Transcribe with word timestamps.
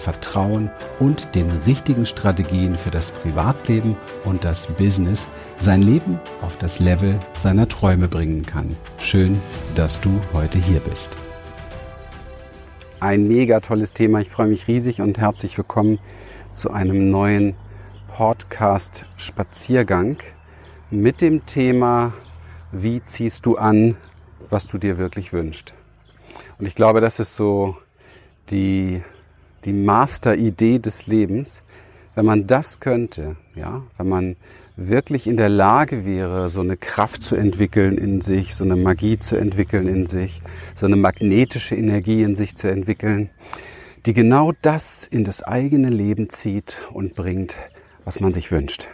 Vertrauen 0.00 0.70
und 0.98 1.34
den 1.34 1.50
richtigen 1.66 2.06
Strategien 2.06 2.74
für 2.76 2.90
das 2.90 3.10
Privatleben 3.10 3.96
und 4.24 4.44
das 4.44 4.66
Business 4.66 5.28
sein 5.58 5.82
Leben 5.82 6.18
auf 6.40 6.56
das 6.56 6.80
Level 6.80 7.18
seiner 7.34 7.68
Träume 7.68 8.08
bringen 8.08 8.46
kann. 8.46 8.76
Schön, 8.98 9.40
dass 9.74 10.00
du 10.00 10.10
heute 10.32 10.58
hier 10.58 10.80
bist. 10.80 11.16
Ein 12.98 13.28
mega 13.28 13.60
tolles 13.60 13.92
Thema. 13.92 14.20
Ich 14.20 14.30
freue 14.30 14.48
mich 14.48 14.68
riesig 14.68 15.02
und 15.02 15.18
herzlich 15.18 15.56
willkommen 15.58 15.98
zu 16.54 16.70
einem 16.70 17.10
neuen 17.10 17.54
Podcast 18.08 19.06
Spaziergang 19.16 20.18
mit 20.90 21.20
dem 21.20 21.44
Thema, 21.46 22.14
wie 22.72 23.02
ziehst 23.04 23.44
du 23.44 23.56
an, 23.56 23.96
was 24.48 24.66
du 24.66 24.78
dir 24.78 24.96
wirklich 24.98 25.32
wünschst. 25.32 25.74
Und 26.58 26.66
ich 26.66 26.74
glaube, 26.74 27.00
das 27.00 27.20
ist 27.20 27.36
so 27.36 27.76
die 28.50 29.02
die 29.64 29.72
Masteridee 29.72 30.78
des 30.78 31.06
Lebens, 31.06 31.62
wenn 32.14 32.24
man 32.26 32.46
das 32.46 32.80
könnte, 32.80 33.36
ja, 33.54 33.82
wenn 33.96 34.08
man 34.08 34.36
wirklich 34.76 35.26
in 35.26 35.36
der 35.36 35.50
Lage 35.50 36.04
wäre, 36.04 36.48
so 36.48 36.60
eine 36.60 36.76
Kraft 36.76 37.22
zu 37.22 37.36
entwickeln 37.36 37.98
in 37.98 38.20
sich, 38.20 38.54
so 38.54 38.64
eine 38.64 38.76
Magie 38.76 39.18
zu 39.18 39.36
entwickeln 39.36 39.86
in 39.86 40.06
sich, 40.06 40.40
so 40.74 40.86
eine 40.86 40.96
magnetische 40.96 41.74
Energie 41.74 42.22
in 42.22 42.34
sich 42.34 42.56
zu 42.56 42.70
entwickeln, 42.70 43.30
die 44.06 44.14
genau 44.14 44.52
das 44.62 45.06
in 45.06 45.24
das 45.24 45.42
eigene 45.42 45.90
Leben 45.90 46.30
zieht 46.30 46.80
und 46.92 47.14
bringt, 47.14 47.56
was 48.04 48.20
man 48.20 48.32
sich 48.32 48.50
wünscht. 48.50 48.88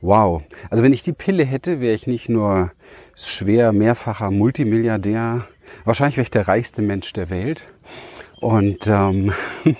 Wow. 0.00 0.42
Also 0.70 0.82
wenn 0.82 0.94
ich 0.94 1.02
die 1.02 1.12
Pille 1.12 1.44
hätte, 1.44 1.80
wäre 1.80 1.94
ich 1.94 2.06
nicht 2.06 2.30
nur 2.30 2.72
schwer 3.14 3.72
mehrfacher 3.72 4.30
Multimilliardär, 4.30 5.46
wahrscheinlich 5.84 6.16
wäre 6.16 6.24
ich 6.24 6.30
der 6.30 6.48
reichste 6.48 6.80
Mensch 6.80 7.12
der 7.12 7.28
Welt 7.28 7.66
und 8.40 8.86
ähm, 8.86 9.32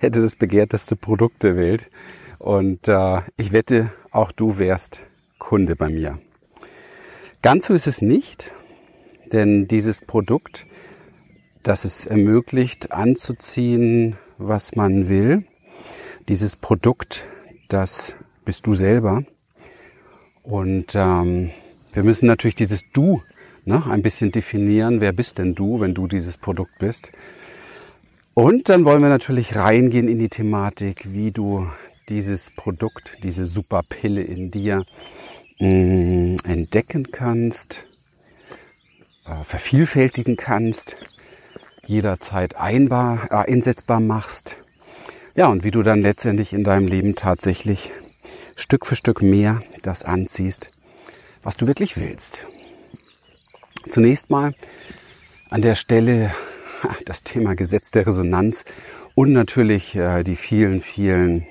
hätte 0.00 0.20
das 0.20 0.36
begehrteste 0.36 0.96
Produkt 0.96 1.42
der 1.42 1.56
Welt. 1.56 1.88
Und 2.38 2.88
äh, 2.88 3.20
ich 3.36 3.52
wette, 3.52 3.92
auch 4.10 4.32
du 4.32 4.58
wärst 4.58 5.04
Kunde 5.38 5.76
bei 5.76 5.88
mir. 5.88 6.18
Ganz 7.42 7.66
so 7.66 7.74
ist 7.74 7.86
es 7.86 8.02
nicht, 8.02 8.52
denn 9.32 9.66
dieses 9.68 10.00
Produkt, 10.00 10.66
das 11.62 11.84
es 11.84 12.04
ermöglicht 12.04 12.92
anzuziehen, 12.92 14.16
was 14.38 14.76
man 14.76 15.08
will, 15.08 15.44
dieses 16.28 16.56
Produkt, 16.56 17.26
das 17.68 18.14
bist 18.44 18.66
du 18.66 18.74
selber. 18.74 19.24
Und 20.42 20.94
ähm, 20.94 21.50
wir 21.92 22.02
müssen 22.02 22.26
natürlich 22.26 22.54
dieses 22.54 22.82
Du 22.92 23.22
ne, 23.64 23.84
ein 23.88 24.02
bisschen 24.02 24.32
definieren. 24.32 25.00
Wer 25.00 25.12
bist 25.12 25.38
denn 25.38 25.54
du, 25.54 25.80
wenn 25.80 25.94
du 25.94 26.06
dieses 26.06 26.38
Produkt 26.38 26.78
bist? 26.78 27.12
Und 28.40 28.70
dann 28.70 28.86
wollen 28.86 29.02
wir 29.02 29.10
natürlich 29.10 29.54
reingehen 29.54 30.08
in 30.08 30.18
die 30.18 30.30
Thematik, 30.30 31.12
wie 31.12 31.30
du 31.30 31.66
dieses 32.08 32.50
Produkt, 32.50 33.18
diese 33.22 33.44
Superpille 33.44 34.22
in 34.22 34.50
dir 34.50 34.86
mh, 35.58 35.68
mm, 35.68 36.36
entdecken 36.48 37.10
kannst, 37.12 37.84
äh, 39.26 39.44
vervielfältigen 39.44 40.38
kannst, 40.38 40.96
jederzeit 41.84 42.56
einbar, 42.56 43.28
äh, 43.30 43.52
einsetzbar 43.52 44.00
machst. 44.00 44.56
Ja, 45.34 45.48
und 45.48 45.62
wie 45.62 45.70
du 45.70 45.82
dann 45.82 46.00
letztendlich 46.00 46.54
in 46.54 46.64
deinem 46.64 46.86
Leben 46.86 47.16
tatsächlich 47.16 47.92
Stück 48.56 48.86
für 48.86 48.96
Stück 48.96 49.20
mehr 49.20 49.62
das 49.82 50.02
anziehst, 50.02 50.70
was 51.42 51.56
du 51.56 51.66
wirklich 51.66 51.98
willst. 51.98 52.46
Zunächst 53.90 54.30
mal 54.30 54.54
an 55.50 55.60
der 55.60 55.74
Stelle 55.74 56.32
das 57.04 57.22
Thema 57.22 57.54
Gesetz 57.54 57.90
der 57.90 58.06
Resonanz 58.06 58.64
und 59.14 59.32
natürlich 59.32 59.96
äh, 59.96 60.22
die 60.22 60.36
vielen, 60.36 60.80
vielen 60.80 61.46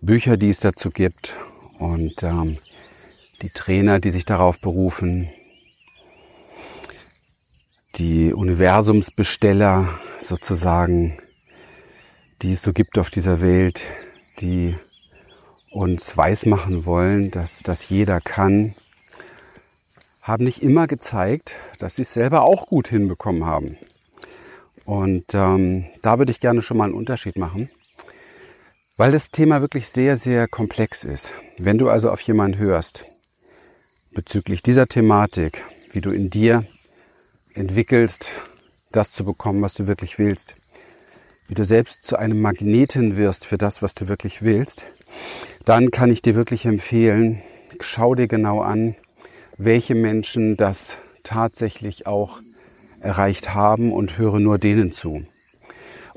Bücher, 0.00 0.36
die 0.36 0.50
es 0.50 0.60
dazu 0.60 0.90
gibt 0.90 1.36
und 1.78 2.22
ähm, 2.22 2.58
die 3.42 3.50
Trainer, 3.50 4.00
die 4.00 4.10
sich 4.10 4.24
darauf 4.24 4.60
berufen, 4.60 5.28
die 7.96 8.32
Universumsbesteller 8.32 9.88
sozusagen, 10.18 11.18
die 12.42 12.52
es 12.52 12.62
so 12.62 12.72
gibt 12.72 12.98
auf 12.98 13.10
dieser 13.10 13.40
Welt, 13.40 13.84
die 14.40 14.74
uns 15.70 16.16
weismachen 16.16 16.86
wollen, 16.86 17.30
dass 17.30 17.62
das 17.62 17.88
jeder 17.88 18.20
kann, 18.20 18.74
haben 20.22 20.44
nicht 20.44 20.62
immer 20.62 20.86
gezeigt, 20.86 21.56
dass 21.78 21.96
sie 21.96 22.02
es 22.02 22.12
selber 22.12 22.42
auch 22.42 22.66
gut 22.66 22.88
hinbekommen 22.88 23.44
haben. 23.44 23.76
Und 24.84 25.34
ähm, 25.34 25.86
da 26.02 26.18
würde 26.18 26.30
ich 26.30 26.40
gerne 26.40 26.62
schon 26.62 26.76
mal 26.76 26.84
einen 26.84 26.94
Unterschied 26.94 27.36
machen, 27.36 27.70
weil 28.96 29.12
das 29.12 29.30
Thema 29.30 29.60
wirklich 29.60 29.88
sehr, 29.88 30.16
sehr 30.16 30.46
komplex 30.46 31.04
ist. 31.04 31.34
Wenn 31.58 31.78
du 31.78 31.88
also 31.88 32.10
auf 32.10 32.20
jemanden 32.20 32.58
hörst 32.58 33.06
bezüglich 34.12 34.62
dieser 34.62 34.86
Thematik, 34.86 35.64
wie 35.90 36.00
du 36.00 36.10
in 36.10 36.30
dir 36.30 36.64
entwickelst, 37.54 38.30
das 38.92 39.12
zu 39.12 39.24
bekommen, 39.24 39.62
was 39.62 39.74
du 39.74 39.86
wirklich 39.86 40.18
willst, 40.18 40.56
wie 41.48 41.54
du 41.54 41.64
selbst 41.64 42.02
zu 42.02 42.18
einem 42.18 42.40
Magneten 42.40 43.16
wirst 43.16 43.46
für 43.46 43.58
das, 43.58 43.82
was 43.82 43.94
du 43.94 44.08
wirklich 44.08 44.42
willst, 44.42 44.86
dann 45.64 45.90
kann 45.90 46.10
ich 46.10 46.22
dir 46.22 46.34
wirklich 46.34 46.66
empfehlen, 46.66 47.42
schau 47.80 48.14
dir 48.14 48.28
genau 48.28 48.60
an, 48.60 48.96
welche 49.56 49.94
Menschen 49.94 50.56
das 50.56 50.98
tatsächlich 51.22 52.06
auch 52.06 52.40
erreicht 53.04 53.54
haben 53.54 53.92
und 53.92 54.18
höre 54.18 54.40
nur 54.40 54.58
denen 54.58 54.90
zu. 54.90 55.24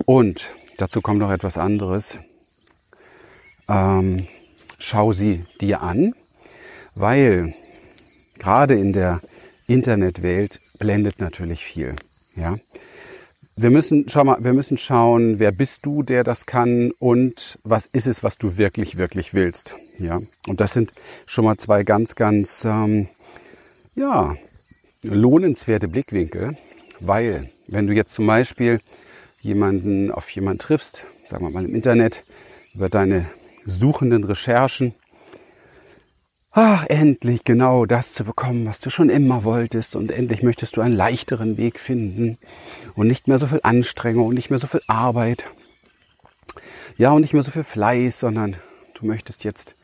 Und 0.05 0.55
dazu 0.77 1.01
kommt 1.01 1.19
noch 1.19 1.31
etwas 1.31 1.57
anderes. 1.57 2.17
Ähm, 3.67 4.27
schau 4.79 5.11
sie 5.11 5.45
dir 5.59 5.81
an, 5.81 6.13
weil 6.95 7.53
gerade 8.39 8.75
in 8.75 8.93
der 8.93 9.21
Internetwelt 9.67 10.61
blendet 10.79 11.19
natürlich 11.19 11.63
viel. 11.63 11.95
Ja, 12.35 12.55
wir 13.59 13.71
müssen, 13.71 14.05
schau 14.07 14.23
mal, 14.23 14.37
wir 14.43 14.53
müssen 14.53 14.77
schauen, 14.77 15.39
wer 15.39 15.51
bist 15.51 15.85
du, 15.85 16.03
der 16.03 16.23
das 16.23 16.45
kann 16.45 16.91
und 16.99 17.57
was 17.63 17.87
ist 17.87 18.05
es, 18.05 18.23
was 18.23 18.37
du 18.37 18.57
wirklich, 18.57 18.97
wirklich 18.97 19.33
willst. 19.33 19.75
Ja, 19.97 20.21
und 20.47 20.61
das 20.61 20.73
sind 20.73 20.93
schon 21.25 21.43
mal 21.43 21.57
zwei 21.57 21.83
ganz, 21.83 22.15
ganz, 22.15 22.63
ähm, 22.65 23.09
ja, 23.95 24.35
lohnenswerte 25.03 25.87
Blickwinkel, 25.87 26.55
weil, 26.99 27.49
wenn 27.67 27.87
du 27.87 27.93
jetzt 27.93 28.13
zum 28.13 28.27
Beispiel 28.27 28.79
jemanden 29.41 30.11
auf 30.11 30.29
jemanden 30.31 30.59
triffst, 30.59 31.03
sagen 31.25 31.45
wir 31.45 31.51
mal 31.51 31.65
im 31.65 31.75
Internet, 31.75 32.23
über 32.73 32.89
deine 32.89 33.25
suchenden 33.65 34.23
Recherchen, 34.23 34.95
ach, 36.51 36.85
endlich 36.87 37.43
genau 37.43 37.85
das 37.85 38.13
zu 38.13 38.23
bekommen, 38.23 38.65
was 38.65 38.79
du 38.79 38.89
schon 38.89 39.09
immer 39.09 39.43
wolltest 39.43 39.95
und 39.95 40.11
endlich 40.11 40.41
möchtest 40.41 40.77
du 40.77 40.81
einen 40.81 40.95
leichteren 40.95 41.57
Weg 41.57 41.79
finden 41.79 42.37
und 42.95 43.07
nicht 43.07 43.27
mehr 43.27 43.37
so 43.37 43.47
viel 43.47 43.59
Anstrengung 43.63 44.27
und 44.27 44.35
nicht 44.35 44.49
mehr 44.49 44.59
so 44.59 44.67
viel 44.67 44.81
Arbeit. 44.87 45.45
Ja, 46.97 47.11
und 47.11 47.21
nicht 47.21 47.33
mehr 47.33 47.43
so 47.43 47.51
viel 47.51 47.63
Fleiß, 47.63 48.19
sondern 48.19 48.55
du 48.95 49.05
möchtest 49.05 49.43
jetzt, 49.43 49.75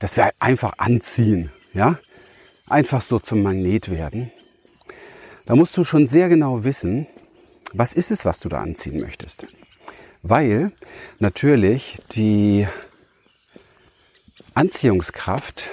dass 0.00 0.16
wir 0.16 0.30
einfach 0.40 0.74
anziehen, 0.78 1.52
ja? 1.72 1.98
Einfach 2.68 3.00
so 3.00 3.20
zum 3.20 3.44
Magnet 3.44 3.88
werden. 3.88 4.32
Da 5.46 5.54
musst 5.54 5.76
du 5.76 5.84
schon 5.84 6.08
sehr 6.08 6.28
genau 6.28 6.64
wissen, 6.64 7.06
was 7.72 7.94
ist 7.94 8.10
es, 8.10 8.24
was 8.24 8.40
du 8.40 8.48
da 8.48 8.60
anziehen 8.60 9.00
möchtest. 9.00 9.46
Weil 10.22 10.72
natürlich 11.20 11.98
die 12.10 12.66
Anziehungskraft, 14.54 15.70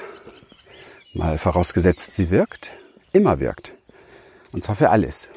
mal 1.15 1.39
vorausgesetzt 1.39 2.15
sie 2.15 2.29
wirkt, 2.29 2.71
immer 3.13 3.39
wirkt. 3.39 3.73
Und 4.51 4.63
zwar 4.63 4.75
für 4.75 4.91
alles. 4.91 5.29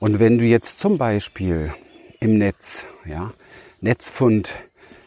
Und 0.00 0.18
wenn 0.18 0.38
du 0.38 0.44
jetzt 0.44 0.80
zum 0.80 0.98
Beispiel 0.98 1.72
im 2.18 2.36
Netz, 2.36 2.86
ja, 3.04 3.32
Netzfund, 3.80 4.52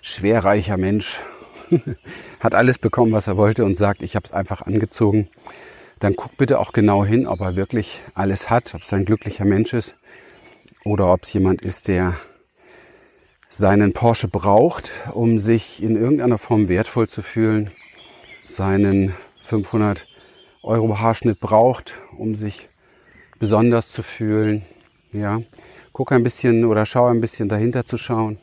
schwerreicher 0.02 0.78
Mensch, 0.78 1.26
hat 2.40 2.56
alles 2.56 2.78
bekommen, 2.78 3.12
was 3.12 3.28
er 3.28 3.36
wollte 3.36 3.66
und 3.66 3.78
sagt, 3.78 4.02
ich 4.02 4.16
habe 4.16 4.26
es 4.26 4.32
einfach 4.32 4.62
angezogen, 4.62 5.28
dann 6.04 6.16
guck 6.18 6.36
bitte 6.36 6.60
auch 6.60 6.74
genau 6.74 7.06
hin, 7.06 7.28
ob 7.28 7.40
er 7.40 7.56
wirklich 7.56 8.02
alles 8.14 8.50
hat, 8.50 8.76
ob 8.76 8.82
es 8.82 8.92
ein 8.92 9.06
glücklicher 9.06 9.46
Mensch 9.46 9.74
ist 9.74 9.96
oder 10.84 11.14
ob 11.14 11.24
es 11.24 11.32
jemand 11.32 11.62
ist, 11.62 11.88
der 11.88 12.16
seinen 13.48 13.94
Porsche 13.94 14.28
braucht, 14.28 14.92
um 15.14 15.40
sich 15.40 15.82
in 15.82 15.96
irgendeiner 15.96 16.38
Form 16.38 16.68
wertvoll 16.68 17.08
zu 17.08 17.22
fühlen, 17.22 17.72
seinen 18.46 19.14
500 19.44 20.06
Euro 20.62 21.00
Haarschnitt 21.00 21.40
braucht, 21.40 21.94
um 22.18 22.36
sich 22.36 22.68
besonders 23.40 23.88
zu 23.90 24.04
fühlen. 24.04 24.64
Ja, 25.14 25.40
guck 25.94 26.12
ein 26.12 26.24
bisschen 26.24 26.66
oder 26.66 26.86
schau 26.86 27.08
ein 27.08 27.22
bisschen 27.22 27.48
dahinter 27.48 27.86
zu 27.86 27.98
schauen. 27.98 28.40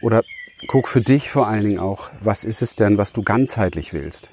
Oder 0.00 0.22
guck 0.66 0.88
für 0.88 1.00
dich 1.00 1.30
vor 1.30 1.46
allen 1.46 1.64
Dingen 1.64 1.78
auch, 1.78 2.10
was 2.20 2.42
ist 2.42 2.60
es 2.60 2.74
denn, 2.74 2.98
was 2.98 3.12
du 3.12 3.22
ganzheitlich 3.22 3.92
willst. 3.92 4.30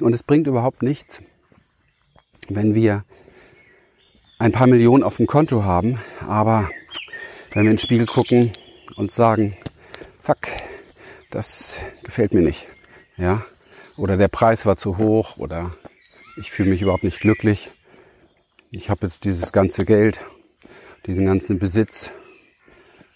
Und 0.00 0.12
es 0.12 0.22
bringt 0.22 0.46
überhaupt 0.46 0.82
nichts, 0.82 1.22
wenn 2.48 2.74
wir 2.74 3.04
ein 4.38 4.50
paar 4.50 4.66
Millionen 4.66 5.04
auf 5.04 5.18
dem 5.18 5.28
Konto 5.28 5.62
haben, 5.62 6.00
aber 6.26 6.68
wenn 7.52 7.62
wir 7.62 7.70
in 7.70 7.76
den 7.76 7.78
Spiegel 7.78 8.06
gucken 8.06 8.50
und 8.96 9.12
sagen, 9.12 9.56
fuck, 10.20 10.48
das 11.30 11.78
gefällt 12.02 12.34
mir 12.34 12.40
nicht, 12.40 12.66
ja, 13.16 13.44
oder 13.96 14.16
der 14.16 14.28
Preis 14.28 14.66
war 14.66 14.76
zu 14.76 14.98
hoch 14.98 15.36
oder 15.36 15.76
ich 16.36 16.50
fühle 16.50 16.70
mich 16.70 16.82
überhaupt 16.82 17.04
nicht 17.04 17.20
glücklich. 17.20 17.70
Ich 18.72 18.90
habe 18.90 19.06
jetzt 19.06 19.24
dieses 19.24 19.52
ganze 19.52 19.84
Geld, 19.84 20.24
diesen 21.06 21.26
ganzen 21.26 21.60
Besitz, 21.60 22.10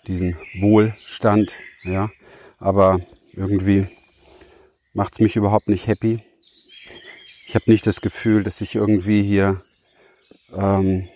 diesen 0.07 0.37
Wohlstand, 0.61 1.57
ja, 1.83 2.11
aber 2.61 3.01
irgendwie 3.33 3.89
macht's 4.93 5.19
mich 5.19 5.35
überhaupt 5.35 5.69
nicht 5.69 5.89
happy. 5.89 6.21
Ich 7.47 7.55
habe 7.55 7.71
nicht 7.71 7.87
das 7.87 8.01
Gefühl, 8.01 8.43
dass 8.43 8.61
ich 8.61 8.75
irgendwie 8.75 9.23
hier 9.23 9.63
ähm, 10.53 11.09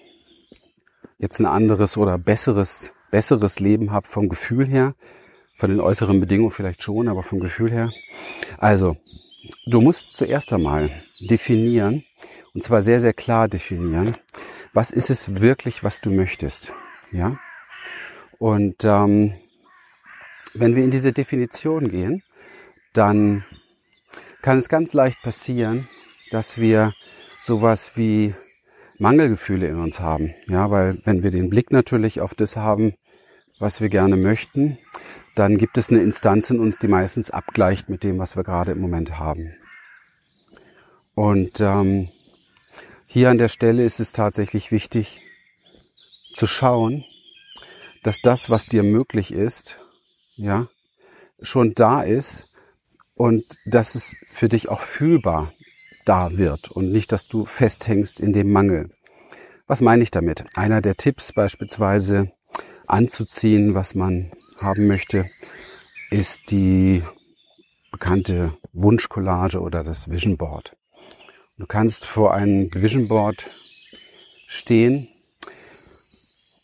jetzt 1.18 1.40
ein 1.40 1.46
anderes 1.46 1.96
oder 1.96 2.18
besseres 2.18 2.92
besseres 3.10 3.60
Leben 3.60 3.90
habe 3.92 4.06
vom 4.06 4.28
Gefühl 4.28 4.66
her. 4.66 4.94
Von 5.56 5.70
den 5.70 5.80
äußeren 5.80 6.20
Bedingungen 6.20 6.52
vielleicht 6.52 6.82
schon, 6.82 7.08
aber 7.08 7.22
vom 7.22 7.40
Gefühl 7.40 7.70
her. 7.70 7.90
Also, 8.58 8.96
du 9.66 9.80
musst 9.80 10.12
zuerst 10.12 10.52
einmal 10.52 10.90
definieren, 11.18 12.04
und 12.54 12.64
zwar 12.64 12.82
sehr, 12.82 13.00
sehr 13.00 13.12
klar 13.12 13.46
definieren, 13.48 14.16
was 14.72 14.90
ist 14.90 15.10
es 15.10 15.40
wirklich, 15.40 15.84
was 15.84 16.00
du 16.00 16.10
möchtest. 16.10 16.72
Ja? 17.12 17.38
Und 18.38 18.84
ähm, 18.84 19.34
wenn 20.54 20.76
wir 20.76 20.84
in 20.84 20.90
diese 20.90 21.12
Definition 21.12 21.88
gehen, 21.88 22.22
dann 22.94 23.44
kann 24.40 24.58
es 24.58 24.70
ganz 24.70 24.94
leicht 24.94 25.20
passieren, 25.20 25.88
dass 26.30 26.58
wir 26.58 26.92
sowas 27.40 27.92
wie 27.96 28.34
Mangelgefühle 28.98 29.66
in 29.66 29.78
uns 29.78 30.00
haben. 30.00 30.34
Ja, 30.46 30.70
weil 30.70 31.00
wenn 31.04 31.22
wir 31.22 31.30
den 31.30 31.50
Blick 31.50 31.70
natürlich 31.70 32.20
auf 32.20 32.34
das 32.34 32.56
haben, 32.56 32.94
was 33.58 33.80
wir 33.80 33.88
gerne 33.88 34.16
möchten, 34.16 34.78
dann 35.34 35.56
gibt 35.56 35.78
es 35.78 35.90
eine 35.90 36.02
Instanz 36.02 36.50
in 36.50 36.60
uns, 36.60 36.78
die 36.78 36.88
meistens 36.88 37.30
abgleicht 37.30 37.88
mit 37.88 38.04
dem, 38.04 38.18
was 38.18 38.36
wir 38.36 38.44
gerade 38.44 38.72
im 38.72 38.80
Moment 38.80 39.18
haben. 39.18 39.54
Und 41.14 41.60
ähm, 41.60 42.08
hier 43.06 43.30
an 43.30 43.38
der 43.38 43.48
Stelle 43.48 43.84
ist 43.84 44.00
es 44.00 44.12
tatsächlich 44.12 44.70
wichtig 44.70 45.20
zu 46.34 46.46
schauen, 46.46 47.04
dass 48.02 48.20
das, 48.22 48.50
was 48.50 48.66
dir 48.66 48.82
möglich 48.82 49.32
ist, 49.32 49.80
ja, 50.36 50.68
schon 51.42 51.74
da 51.74 52.02
ist 52.02 52.46
und 53.16 53.44
dass 53.66 53.94
es 53.94 54.14
für 54.30 54.48
dich 54.48 54.68
auch 54.68 54.80
fühlbar 54.80 55.52
da 56.04 56.36
wird 56.36 56.70
und 56.70 56.90
nicht, 56.90 57.12
dass 57.12 57.26
du 57.26 57.44
festhängst 57.44 58.20
in 58.20 58.32
dem 58.32 58.50
Mangel. 58.50 58.90
Was 59.66 59.80
meine 59.80 60.02
ich 60.02 60.10
damit? 60.10 60.44
Einer 60.56 60.80
der 60.80 60.96
Tipps 60.96 61.32
beispielsweise 61.32 62.32
anzuziehen, 62.86 63.74
was 63.74 63.94
man 63.94 64.32
haben 64.60 64.86
möchte, 64.86 65.26
ist 66.10 66.50
die 66.50 67.02
bekannte 67.92 68.56
Wunschcollage 68.72 69.60
oder 69.60 69.82
das 69.82 70.10
Vision 70.10 70.36
Board. 70.36 70.76
Du 71.58 71.66
kannst 71.66 72.04
vor 72.04 72.34
einem 72.34 72.70
Vision 72.72 73.08
Board 73.08 73.50
stehen 74.46 75.08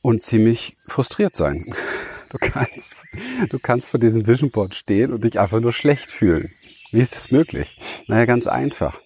und 0.02 0.22
ziemlich 0.22 0.76
frustriert 0.88 1.36
sein. 1.36 1.64
Du 2.28 2.38
kannst, 2.38 2.94
du 3.50 3.58
kannst 3.60 3.90
vor 3.90 4.00
diesem 4.00 4.26
Vision 4.26 4.50
Board 4.50 4.74
stehen 4.74 5.12
und 5.12 5.22
dich 5.22 5.38
einfach 5.38 5.60
nur 5.60 5.72
schlecht 5.72 6.10
fühlen. 6.10 6.50
Wie 6.90 7.00
ist 7.00 7.14
das 7.14 7.30
möglich? 7.30 7.78
Naja, 8.08 8.24
ganz 8.24 8.48
einfach. 8.48 9.00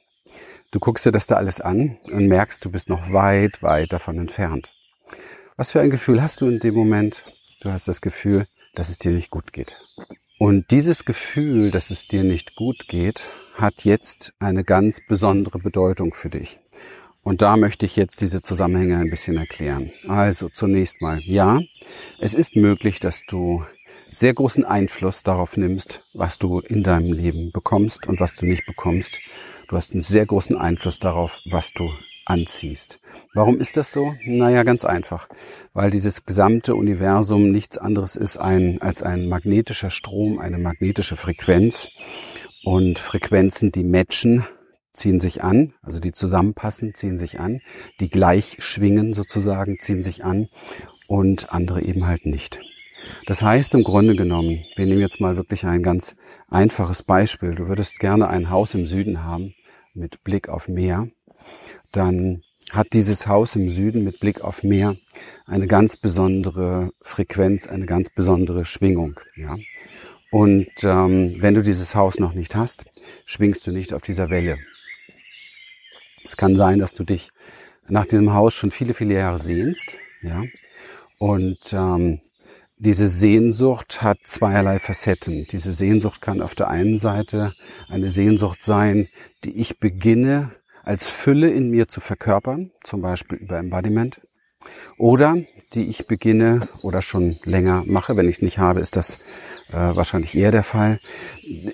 Du 0.73 0.79
guckst 0.79 1.05
dir 1.05 1.11
das 1.11 1.27
da 1.27 1.35
alles 1.35 1.61
an 1.61 1.99
und 2.05 2.29
merkst, 2.29 2.65
du 2.65 2.71
bist 2.71 2.89
noch 2.89 3.13
weit, 3.13 3.61
weit 3.61 3.93
davon 3.93 4.19
entfernt. 4.19 4.73
Was 5.57 5.73
für 5.73 5.81
ein 5.81 5.91
Gefühl 5.91 6.23
hast 6.23 6.41
du 6.41 6.47
in 6.47 6.61
dem 6.61 6.75
Moment? 6.75 7.25
Du 7.61 7.73
hast 7.73 7.89
das 7.89 8.01
Gefühl, 8.01 8.47
dass 8.77 8.89
es 8.89 8.99
dir 8.99 9.11
nicht 9.11 9.31
gut 9.31 9.53
geht. 9.53 9.73
Und 10.39 10.71
dieses 10.71 11.05
Gefühl, 11.05 11.73
dass 11.73 11.91
es 11.91 12.07
dir 12.07 12.23
nicht 12.23 12.55
gut 12.55 12.87
geht, 12.87 13.25
hat 13.55 13.85
jetzt 13.85 14.33
eine 14.39 14.63
ganz 14.63 15.01
besondere 15.05 15.59
Bedeutung 15.59 16.15
für 16.15 16.31
dich. 16.31 16.61
Und 17.25 17.43
da 17.43 17.57
möchte 17.57 17.85
ich 17.85 17.97
jetzt 17.97 18.21
diese 18.21 18.41
Zusammenhänge 18.41 18.97
ein 18.99 19.11
bisschen 19.11 19.37
erklären. 19.39 19.91
Also 20.07 20.51
zunächst 20.51 21.03
mal, 21.03 21.21
ja, 21.21 21.59
es 22.21 22.35
ist 22.35 22.55
möglich, 22.55 23.01
dass 23.01 23.23
du 23.29 23.65
sehr 24.09 24.35
großen 24.35 24.65
Einfluss 24.65 25.25
darauf 25.25 25.57
nimmst, 25.57 26.05
was 26.15 26.39
du 26.39 26.61
in 26.61 26.83
deinem 26.83 27.13
Leben 27.13 27.51
bekommst 27.53 28.09
und 28.09 28.21
was 28.21 28.37
du 28.37 28.47
nicht 28.47 28.67
bekommst. 28.67 29.21
Du 29.71 29.77
hast 29.77 29.93
einen 29.93 30.01
sehr 30.01 30.27
großen 30.27 30.59
Einfluss 30.59 30.99
darauf, 30.99 31.43
was 31.45 31.73
du 31.73 31.93
anziehst. 32.25 32.99
Warum 33.35 33.61
ist 33.61 33.77
das 33.77 33.93
so? 33.93 34.17
Naja, 34.27 34.65
ganz 34.65 34.85
einfach. 34.85 35.29
Weil 35.75 35.93
dieses 35.93 36.25
gesamte 36.25 36.75
Universum 36.75 37.53
nichts 37.53 37.79
anderes 37.79 38.17
ist 38.17 38.37
ein, 38.37 38.83
als 38.83 39.05
ein 39.05 39.29
magnetischer 39.29 39.91
Strom, 39.91 40.41
eine 40.41 40.59
magnetische 40.59 41.15
Frequenz. 41.15 41.89
Und 42.65 42.99
Frequenzen, 42.99 43.71
die 43.71 43.85
matchen, 43.85 44.45
ziehen 44.93 45.21
sich 45.21 45.45
an, 45.45 45.73
also 45.83 46.01
die 46.01 46.11
zusammenpassen, 46.11 46.97
ziehen 46.97 47.17
sich 47.17 47.39
an. 47.39 47.61
Die 48.01 48.11
gleich 48.11 48.57
schwingen 48.59 49.15
sozusagen, 49.15 49.79
ziehen 49.79 50.03
sich 50.03 50.25
an 50.25 50.49
und 51.07 51.53
andere 51.53 51.83
eben 51.83 52.09
halt 52.09 52.27
nicht. 52.27 52.61
Das 53.27 53.41
heißt 53.41 53.77
im 53.77 53.85
Grunde 53.85 54.17
genommen, 54.17 54.65
wir 54.75 54.87
nehmen 54.87 55.01
jetzt 55.01 55.21
mal 55.21 55.37
wirklich 55.37 55.65
ein 55.65 55.85
ganz 55.85 56.17
einfaches 56.49 57.05
Beispiel. 57.05 57.55
Du 57.55 57.69
würdest 57.69 58.01
gerne 58.01 58.27
ein 58.27 58.51
Haus 58.51 58.75
im 58.75 58.85
Süden 58.85 59.23
haben 59.23 59.55
mit 59.95 60.23
Blick 60.25 60.49
auf 60.49 60.69
Meer, 60.69 61.09
dann 61.93 62.43
hat 62.71 62.93
dieses 62.93 63.27
Haus 63.27 63.57
im 63.57 63.69
Süden 63.69 64.05
mit 64.05 64.21
Blick 64.21 64.43
auf 64.43 64.63
Meer 64.63 64.97
eine 65.47 65.67
ganz 65.67 65.97
besondere 65.97 66.91
Frequenz, 67.01 67.67
eine 67.67 67.87
ganz 67.87 68.11
besondere 68.11 68.65
Schwingung. 68.65 69.19
Ja? 69.37 69.57
Und 70.31 70.71
ähm, 70.85 71.37
wenn 71.41 71.55
du 71.55 71.63
dieses 71.63 71.95
Haus 71.95 72.21
noch 72.21 72.35
nicht 72.35 72.55
hast, 72.55 72.85
schwingst 73.27 73.67
du 73.67 73.73
nicht 73.73 73.93
auf 73.93 74.03
dieser 74.03 74.31
Welle. 74.31 74.59
Es 76.25 76.37
kann 76.37 76.55
sein, 76.55 76.79
dass 76.79 76.95
du 76.95 77.03
dich 77.03 77.31
nach 77.89 78.07
diesem 78.07 78.33
Haus 78.33 78.55
schon 78.55 78.71
viele, 78.71 78.95
viele 78.95 79.15
Jahre 79.15 79.41
sehnst. 79.41 79.97
Ja? 80.23 80.45
Und 81.19 81.73
ähm, 81.73 82.21
diese 82.81 83.09
Sehnsucht 83.09 84.01
hat 84.01 84.21
zweierlei 84.25 84.79
Facetten. 84.79 85.47
Diese 85.53 85.73
Sehnsucht 85.73 86.23
kann 86.23 86.41
auf 86.41 86.55
der 86.55 86.69
einen 86.69 86.97
Seite 86.97 87.55
eine 87.89 88.09
Sehnsucht 88.09 88.63
sein, 88.63 89.09
die 89.45 89.53
ich 89.53 89.79
beginne 89.79 90.53
als 90.83 91.07
Fülle 91.07 91.51
in 91.51 91.71
mir 91.71 91.89
zu 91.89 92.01
verkörpern, 92.01 92.71
zum 92.83 93.03
Beispiel 93.03 93.37
über 93.37 93.59
Embodiment, 93.59 94.23
oder 94.97 95.37
die 95.75 95.89
ich 95.89 96.07
beginne 96.07 96.67
oder 96.83 97.03
schon 97.03 97.37
länger 97.45 97.85
mache, 97.87 98.17
wenn 98.17 98.29
ich 98.29 98.37
es 98.37 98.43
nicht 98.43 98.59
habe, 98.59 98.81
ist 98.81 98.97
das 98.97 99.19
äh, 99.69 99.75
wahrscheinlich 99.75 100.35
eher 100.35 100.51
der 100.51 100.63
Fall, 100.63 100.99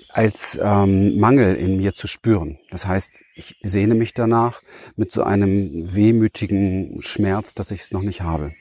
als 0.09 0.59
ähm, 0.61 1.17
Mangel 1.19 1.55
in 1.55 1.77
mir 1.77 1.93
zu 1.93 2.07
spüren. 2.07 2.59
Das 2.69 2.85
heißt, 2.85 3.21
ich 3.33 3.55
sehne 3.63 3.95
mich 3.95 4.13
danach 4.13 4.61
mit 4.97 5.13
so 5.13 5.23
einem 5.23 5.95
wehmütigen 5.95 7.01
Schmerz, 7.01 7.53
dass 7.53 7.71
ich 7.71 7.81
es 7.81 7.91
noch 7.91 8.03
nicht 8.03 8.21
habe. 8.21 8.51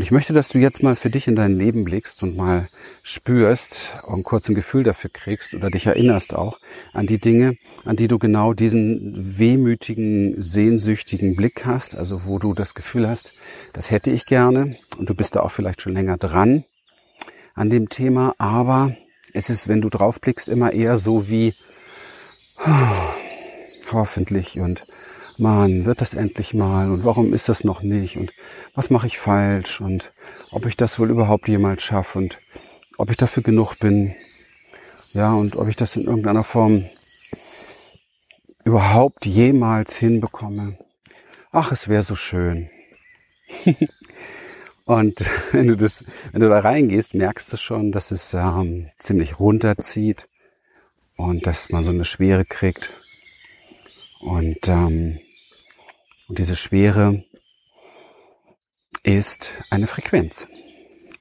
Und 0.00 0.04
ich 0.04 0.12
möchte, 0.12 0.32
dass 0.32 0.48
du 0.48 0.56
jetzt 0.56 0.82
mal 0.82 0.96
für 0.96 1.10
dich 1.10 1.28
in 1.28 1.34
dein 1.34 1.52
Leben 1.52 1.84
blickst 1.84 2.22
und 2.22 2.34
mal 2.34 2.70
spürst 3.02 3.90
und 4.06 4.24
kurz 4.24 4.48
ein 4.48 4.54
Gefühl 4.54 4.82
dafür 4.82 5.10
kriegst 5.12 5.52
oder 5.52 5.68
dich 5.68 5.84
erinnerst 5.84 6.34
auch 6.34 6.58
an 6.94 7.06
die 7.06 7.20
Dinge, 7.20 7.58
an 7.84 7.96
die 7.96 8.08
du 8.08 8.18
genau 8.18 8.54
diesen 8.54 9.38
wehmütigen, 9.38 10.40
sehnsüchtigen 10.40 11.36
Blick 11.36 11.66
hast, 11.66 11.98
also 11.98 12.24
wo 12.24 12.38
du 12.38 12.54
das 12.54 12.72
Gefühl 12.72 13.06
hast, 13.06 13.34
das 13.74 13.90
hätte 13.90 14.10
ich 14.10 14.24
gerne 14.24 14.74
und 14.96 15.10
du 15.10 15.14
bist 15.14 15.36
da 15.36 15.40
auch 15.40 15.50
vielleicht 15.50 15.82
schon 15.82 15.92
länger 15.92 16.16
dran 16.16 16.64
an 17.52 17.68
dem 17.68 17.90
Thema, 17.90 18.34
aber 18.38 18.96
es 19.34 19.50
ist, 19.50 19.68
wenn 19.68 19.82
du 19.82 19.90
draufblickst, 19.90 20.48
immer 20.48 20.72
eher 20.72 20.96
so 20.96 21.28
wie 21.28 21.52
hoffentlich 23.92 24.60
und 24.60 24.82
Mann, 25.40 25.84
wird 25.84 26.00
das 26.00 26.14
endlich 26.14 26.54
mal 26.54 26.90
und 26.90 27.04
warum 27.04 27.32
ist 27.34 27.48
das 27.48 27.64
noch 27.64 27.82
nicht 27.82 28.16
und 28.16 28.32
was 28.74 28.90
mache 28.90 29.06
ich 29.06 29.18
falsch 29.18 29.80
und 29.80 30.12
ob 30.50 30.66
ich 30.66 30.76
das 30.76 30.98
wohl 30.98 31.10
überhaupt 31.10 31.48
jemals 31.48 31.82
schaffe 31.82 32.18
und 32.18 32.38
ob 32.98 33.10
ich 33.10 33.16
dafür 33.16 33.42
genug 33.42 33.78
bin, 33.78 34.14
ja, 35.12 35.32
und 35.32 35.56
ob 35.56 35.68
ich 35.68 35.76
das 35.76 35.96
in 35.96 36.04
irgendeiner 36.04 36.44
Form 36.44 36.84
überhaupt 38.64 39.26
jemals 39.26 39.96
hinbekomme. 39.96 40.78
Ach, 41.50 41.72
es 41.72 41.88
wäre 41.88 42.02
so 42.02 42.14
schön. 42.14 42.70
Und 44.90 45.24
wenn 45.52 45.68
du 45.68 45.76
das, 45.76 46.04
wenn 46.32 46.40
du 46.40 46.48
da 46.48 46.58
reingehst, 46.58 47.14
merkst 47.14 47.52
du 47.52 47.56
schon, 47.56 47.92
dass 47.92 48.10
es 48.10 48.34
ähm, 48.34 48.90
ziemlich 48.98 49.38
runterzieht 49.38 50.26
und 51.16 51.46
dass 51.46 51.70
man 51.70 51.84
so 51.84 51.92
eine 51.92 52.04
Schwere 52.04 52.44
kriegt. 52.44 52.92
Und, 54.18 54.66
ähm, 54.66 55.20
und 56.30 56.38
diese 56.38 56.54
Schwere 56.54 57.24
ist 59.02 59.64
eine 59.68 59.88
Frequenz, 59.88 60.46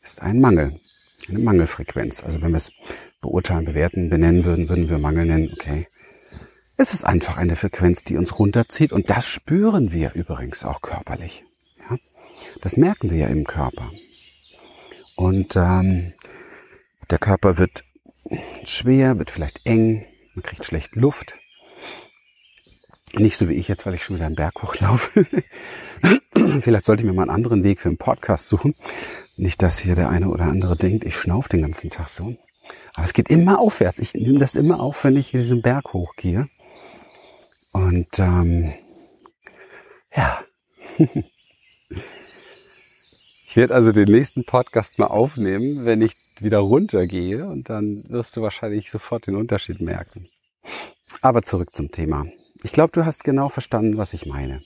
ist 0.04 0.22
ein 0.22 0.40
Mangel, 0.40 0.80
eine 1.28 1.40
Mangelfrequenz. 1.40 2.22
Also 2.24 2.44
wenn 2.44 2.52
wir 2.52 2.58
es 2.58 2.72
beurteilen, 3.20 3.66
bewerten, 3.66 4.12
benennen 4.12 4.46
würden, 4.46 4.70
würden 4.70 4.88
wir 4.88 5.00
Mangel 5.00 5.26
nennen, 5.26 5.50
okay. 5.52 5.88
Es 6.78 6.94
ist 6.94 7.06
einfach 7.06 7.38
eine 7.38 7.56
Frequenz, 7.56 8.04
die 8.04 8.18
uns 8.18 8.38
runterzieht 8.38 8.94
und 8.94 9.10
das 9.10 9.26
spüren 9.26 9.92
wir 9.92 10.14
übrigens 10.14 10.64
auch 10.64 10.80
körperlich. 10.82 11.44
Ja? 11.90 11.98
Das 12.62 12.78
merken 12.78 13.10
wir 13.10 13.18
ja 13.18 13.28
im 13.30 13.46
Körper. 13.46 13.90
Und 15.16 15.56
ähm, 15.56 16.14
der 17.10 17.18
Körper 17.18 17.58
wird 17.58 17.84
schwer, 18.64 19.18
wird 19.18 19.32
vielleicht 19.32 19.66
eng, 19.66 20.06
man 20.36 20.44
kriegt 20.44 20.66
schlecht 20.66 20.96
Luft. 20.96 21.39
Nicht 23.14 23.38
so 23.38 23.50
wie 23.50 23.54
ich 23.54 23.68
jetzt, 23.68 23.86
weil 23.86 23.96
ich 23.96 24.04
schon 24.04 24.16
wieder 24.16 24.28
einen 24.28 24.36
Berg 24.36 24.62
hochlaufe. 24.62 25.26
vielleicht 26.62 26.86
sollte 26.86 27.04
ich 27.04 27.08
mir 27.08 27.14
mal 27.14 27.24
einen 27.24 27.32
anderen 27.32 27.64
Weg 27.64 27.80
für 27.80 27.90
einen 27.90 27.98
Podcast 27.98 28.48
suchen. 28.48 28.76
Nicht, 29.36 29.62
dass 29.62 29.80
hier 29.80 29.96
der 29.96 30.10
eine 30.10 30.30
oder 30.30 30.46
andere 30.46 30.76
denkt, 30.76 31.06
ich 31.06 31.16
schnauf 31.16 31.48
den 31.48 31.62
ganzen 31.62 31.90
Tag 31.90 32.10
so. 32.10 32.36
Aber 32.94 33.06
es 33.06 33.14
geht 33.14 33.30
immer 33.30 33.60
aufwärts. 33.60 34.00
Ich 34.00 34.14
nehme 34.14 34.40
das 34.40 34.56
immer 34.56 34.80
auf, 34.80 35.04
wenn 35.04 35.16
ich 35.16 35.32
diesen 35.32 35.62
Berg 35.62 35.94
hochgehe. 35.94 36.50
Und 37.72 38.20
ähm, 38.20 38.74
ja. 40.16 40.44
ich 43.48 43.56
werde 43.56 43.74
also 43.74 43.92
den 43.92 44.10
nächsten 44.10 44.44
Podcast 44.46 45.00
mal 45.00 45.08
aufnehmen, 45.08 45.86
wenn 45.86 46.02
ich 46.02 46.14
wieder 46.40 46.60
runtergehe 46.60 47.48
und 47.48 47.70
dann 47.70 48.04
wirst 48.10 48.36
du 48.38 48.42
wahrscheinlich 48.42 48.92
sofort 48.92 49.28
den 49.28 49.36
Unterschied 49.36 49.82
merken. 49.82 50.30
Aber 51.22 51.42
zurück 51.42 51.76
zum 51.76 51.92
Thema. 51.92 52.26
Ich 52.62 52.74
glaube, 52.74 52.92
du 52.92 53.06
hast 53.06 53.24
genau 53.24 53.48
verstanden, 53.48 53.98
was 53.98 54.14
ich 54.14 54.26
meine. 54.26 54.62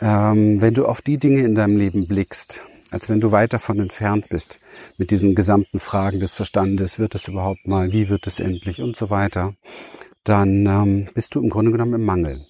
Ähm, 0.00 0.60
wenn 0.60 0.74
du 0.74 0.86
auf 0.86 1.02
die 1.02 1.18
Dinge 1.18 1.42
in 1.42 1.54
deinem 1.54 1.76
Leben 1.76 2.08
blickst, 2.08 2.62
als 2.90 3.10
wenn 3.10 3.20
du 3.20 3.30
weit 3.30 3.52
davon 3.52 3.78
entfernt 3.78 4.26
bist, 4.30 4.58
mit 4.96 5.10
diesen 5.10 5.34
gesamten 5.34 5.80
Fragen 5.80 6.18
des 6.18 6.32
Verstandes, 6.32 6.98
wird 6.98 7.14
es 7.14 7.28
überhaupt 7.28 7.66
mal, 7.66 7.92
wie 7.92 8.08
wird 8.08 8.26
es 8.26 8.40
endlich 8.40 8.80
und 8.80 8.96
so 8.96 9.10
weiter, 9.10 9.54
dann 10.24 10.66
ähm, 10.66 11.10
bist 11.14 11.34
du 11.34 11.42
im 11.42 11.50
Grunde 11.50 11.72
genommen 11.72 11.94
im 11.94 12.04
Mangel. 12.04 12.46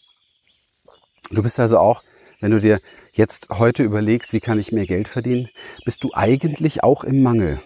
Du 1.30 1.42
bist 1.42 1.58
also 1.58 1.78
auch, 1.78 2.02
wenn 2.40 2.52
du 2.52 2.60
dir 2.60 2.78
jetzt 3.12 3.48
heute 3.50 3.82
überlegst, 3.82 4.32
wie 4.32 4.40
kann 4.40 4.60
ich 4.60 4.70
mehr 4.70 4.86
Geld 4.86 5.08
verdienen, 5.08 5.48
bist 5.84 6.04
du 6.04 6.10
eigentlich 6.12 6.84
auch 6.84 7.02
im 7.02 7.22
Mangel. 7.22 7.60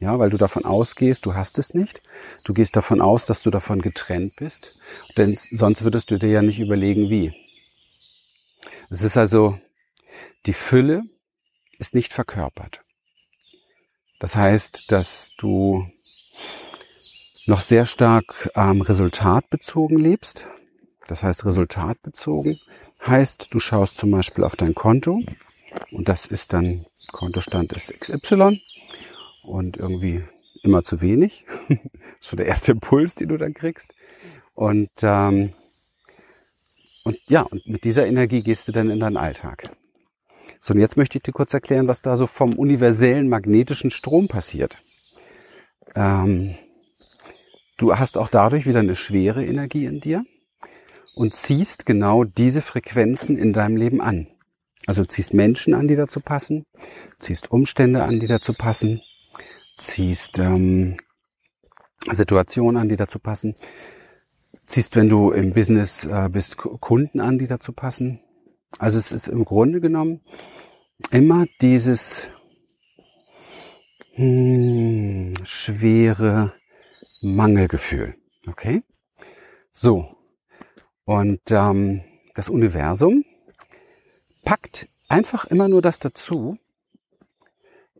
Ja, 0.00 0.18
weil 0.18 0.30
du 0.30 0.36
davon 0.36 0.64
ausgehst, 0.64 1.26
du 1.26 1.34
hast 1.34 1.58
es 1.58 1.74
nicht. 1.74 2.00
Du 2.44 2.54
gehst 2.54 2.76
davon 2.76 3.00
aus, 3.00 3.24
dass 3.24 3.42
du 3.42 3.50
davon 3.50 3.82
getrennt 3.82 4.36
bist. 4.36 4.76
Denn 5.16 5.34
sonst 5.34 5.82
würdest 5.82 6.10
du 6.10 6.18
dir 6.18 6.28
ja 6.28 6.42
nicht 6.42 6.60
überlegen, 6.60 7.10
wie. 7.10 7.34
Es 8.90 9.02
ist 9.02 9.16
also, 9.16 9.58
die 10.46 10.52
Fülle 10.52 11.02
ist 11.78 11.94
nicht 11.94 12.12
verkörpert. 12.12 12.80
Das 14.20 14.36
heißt, 14.36 14.84
dass 14.88 15.30
du 15.36 15.86
noch 17.46 17.60
sehr 17.60 17.86
stark 17.86 18.50
ähm, 18.54 18.82
resultatbezogen 18.82 19.98
lebst. 19.98 20.48
Das 21.08 21.22
heißt, 21.22 21.44
resultatbezogen 21.44 22.60
heißt, 23.06 23.52
du 23.52 23.60
schaust 23.60 23.96
zum 23.96 24.10
Beispiel 24.10 24.44
auf 24.44 24.54
dein 24.54 24.74
Konto 24.74 25.20
und 25.90 26.08
das 26.08 26.26
ist 26.26 26.52
dann, 26.52 26.84
Kontostand 27.12 27.72
ist 27.72 27.92
XY 27.98 28.60
und 29.48 29.76
irgendwie 29.76 30.22
immer 30.62 30.82
zu 30.82 31.00
wenig. 31.00 31.46
so 32.20 32.36
der 32.36 32.46
erste 32.46 32.72
Impuls, 32.72 33.14
den 33.14 33.28
du 33.28 33.36
dann 33.36 33.54
kriegst. 33.54 33.94
Und, 34.54 34.90
ähm, 35.02 35.52
und 37.04 37.18
ja, 37.28 37.42
und 37.42 37.66
mit 37.66 37.84
dieser 37.84 38.06
Energie 38.06 38.42
gehst 38.42 38.68
du 38.68 38.72
dann 38.72 38.90
in 38.90 39.00
deinen 39.00 39.16
Alltag. 39.16 39.70
So, 40.60 40.74
und 40.74 40.80
jetzt 40.80 40.96
möchte 40.96 41.18
ich 41.18 41.22
dir 41.22 41.32
kurz 41.32 41.54
erklären, 41.54 41.88
was 41.88 42.02
da 42.02 42.16
so 42.16 42.26
vom 42.26 42.54
universellen 42.54 43.28
magnetischen 43.28 43.90
Strom 43.90 44.28
passiert. 44.28 44.76
Ähm, 45.94 46.56
Du 47.78 47.94
hast 47.94 48.18
auch 48.18 48.28
dadurch 48.28 48.66
wieder 48.66 48.80
eine 48.80 48.96
schwere 48.96 49.44
Energie 49.46 49.86
in 49.86 50.00
dir 50.00 50.24
und 51.14 51.36
ziehst 51.36 51.86
genau 51.86 52.24
diese 52.24 52.60
Frequenzen 52.60 53.38
in 53.38 53.52
deinem 53.52 53.76
Leben 53.76 54.00
an. 54.00 54.26
Also 54.88 55.04
ziehst 55.04 55.32
Menschen 55.32 55.74
an, 55.74 55.86
die 55.86 55.94
dazu 55.94 56.18
passen, 56.18 56.64
ziehst 57.20 57.52
Umstände 57.52 58.02
an, 58.02 58.18
die 58.18 58.26
dazu 58.26 58.52
passen, 58.52 59.00
ziehst 59.78 60.38
ähm, 60.38 60.98
Situationen 62.10 62.80
an, 62.80 62.88
die 62.88 62.96
dazu 62.96 63.18
passen, 63.18 63.56
ziehst, 64.66 64.96
wenn 64.96 65.08
du 65.08 65.30
im 65.30 65.52
Business 65.54 66.04
äh, 66.04 66.28
bist, 66.30 66.56
Kunden 66.56 67.20
an, 67.20 67.38
die 67.38 67.46
dazu 67.46 67.72
passen. 67.72 68.20
Also 68.78 68.98
es 68.98 69.12
ist 69.12 69.28
im 69.28 69.44
Grunde 69.44 69.80
genommen 69.80 70.20
immer 71.10 71.46
dieses 71.60 72.28
hm, 74.14 75.34
schwere, 75.44 76.52
Mangelgefühl. 77.20 78.14
Okay? 78.46 78.82
So. 79.72 80.16
Und 81.04 81.40
ähm, 81.50 82.02
das 82.34 82.48
Universum 82.48 83.24
packt 84.44 84.88
einfach 85.08 85.46
immer 85.46 85.68
nur 85.68 85.82
das 85.82 85.98
dazu, 85.98 86.58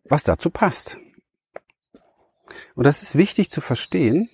was 0.05 0.25
dazu 0.25 0.51
passt. 0.51 0.99
Und 2.75 2.85
das 2.85 3.03
ist 3.03 3.17
wichtig 3.17 3.51
zu 3.51 3.61
verstehen, 3.61 4.29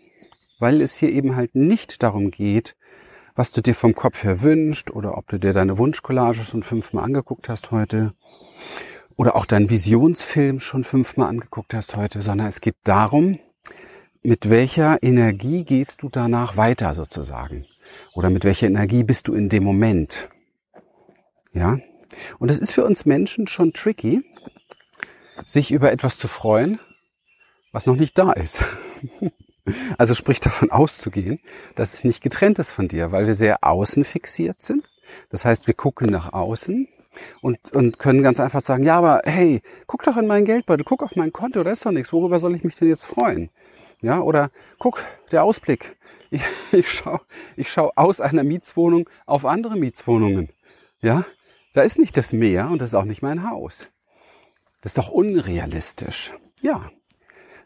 weil 0.59 0.81
es 0.81 0.97
hier 0.97 1.11
eben 1.11 1.37
halt 1.37 1.55
nicht 1.55 2.03
darum 2.03 2.31
geht, 2.31 2.77
was 3.35 3.51
du 3.51 3.61
dir 3.61 3.75
vom 3.75 3.95
Kopf 3.95 4.25
her 4.25 4.43
wünscht 4.43 4.91
oder 4.91 5.19
ob 5.19 5.29
du 5.29 5.39
dir 5.39 5.53
deine 5.53 5.79
Wunschcollage 5.79 6.45
schon 6.45 6.63
fünfmal 6.63 7.05
angeguckt 7.05 7.49
hast 7.49 7.71
heute 7.71 8.15
oder 9.17 9.37
auch 9.37 9.47
deinen 9.47 9.71
Visionsfilm 9.71 10.61
schon 10.61 10.85
fünfmal 10.85 11.29
angeguckt 11.29 11.75
hast 11.75 11.97
heute, 11.97 12.21
sondern 12.23 12.47
es 12.47 12.61
geht 12.61 12.77
darum, 12.85 13.39
mit 14.23 14.49
welcher 14.51 15.03
Energie 15.03 15.65
gehst 15.65 16.03
du 16.03 16.09
danach 16.09 16.57
weiter 16.57 16.95
sozusagen? 16.95 17.67
Oder 18.15 18.31
mit 18.31 18.45
welcher 18.45 18.67
Energie 18.67 19.05
bist 19.05 19.29
du 19.29 19.35
in 19.35 19.49
dem 19.49 19.63
Moment? 19.63 20.29
Ja? 21.53 21.79
Und 22.39 22.51
es 22.51 22.59
ist 22.59 22.73
für 22.73 22.85
uns 22.85 23.05
Menschen 23.05 23.47
schon 23.47 23.73
tricky, 23.73 24.25
sich 25.45 25.73
über 25.73 25.93
etwas 25.93 26.17
zu 26.17 26.29
freuen, 26.29 26.81
was 27.75 27.87
noch 27.87 27.97
nicht 27.97 28.17
da 28.17 28.33
ist. 28.33 28.65
Also 29.97 30.13
sprich 30.13 30.41
davon 30.41 30.71
auszugehen, 30.71 31.41
dass 31.75 31.95
es 31.95 32.05
nicht 32.05 32.23
getrennt 32.23 32.59
ist 32.59 32.71
von 32.71 32.87
dir, 32.87 33.13
weil 33.13 33.27
wir 33.27 33.35
sehr 33.35 33.65
außen 33.65 34.05
fixiert 34.05 34.61
sind. 34.61 34.91
Das 35.31 35.47
heißt, 35.47 35.67
wir 35.67 35.73
gucken 35.73 36.11
nach 36.11 36.35
außen 36.35 36.87
und, 37.41 37.73
und 37.73 37.99
können 37.99 38.23
ganz 38.23 38.41
einfach 38.41 38.61
sagen, 38.61 38.83
ja, 38.85 38.99
aber 38.99 39.23
hey, 39.25 39.63
guck 39.87 40.03
doch 40.03 40.19
in 40.19 40.27
mein 40.27 40.45
Geldbeutel, 40.45 40.85
guck 40.85 41.03
auf 41.03 41.17
mein 41.17 41.33
Konto, 41.33 41.65
da 41.65 41.73
ist 41.73 41.87
doch 41.87 41.93
nichts, 41.93 42.13
worüber 42.13 42.39
soll 42.41 42.55
ich 42.55 42.63
mich 42.63 42.77
denn 42.77 42.89
jetzt 42.89 43.07
freuen? 43.07 43.49
Ja, 44.03 44.21
oder 44.21 44.51
guck, 44.79 45.03
der 45.31 45.45
Ausblick. 45.45 45.97
Ich, 46.31 46.43
ich 46.73 46.93
schaue 46.93 47.23
ich 47.57 47.73
schau 47.73 47.91
aus 47.97 48.21
einer 48.21 48.45
Mietswohnung 48.45 49.09
auf 49.25 49.47
andere 49.47 49.77
Mietswohnungen. 49.77 50.51
Ja, 51.01 51.25
da 51.73 51.81
ist 51.81 51.99
nicht 51.99 52.19
das 52.19 52.35
Meer 52.35 52.69
und 52.69 52.83
das 52.83 52.91
ist 52.91 52.97
auch 52.97 53.05
nicht 53.05 53.23
mein 53.23 53.49
Haus. 53.49 53.89
Das 54.83 54.91
ist 54.91 54.99
doch 54.99 55.09
unrealistisch. 55.09 56.35
Ja, 56.61 56.91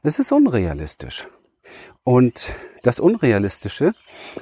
das 0.03 0.19
ist 0.19 0.33
unrealistisch. 0.33 1.29
Und 2.05 2.55
das 2.83 3.01
Unrealistische 3.01 3.93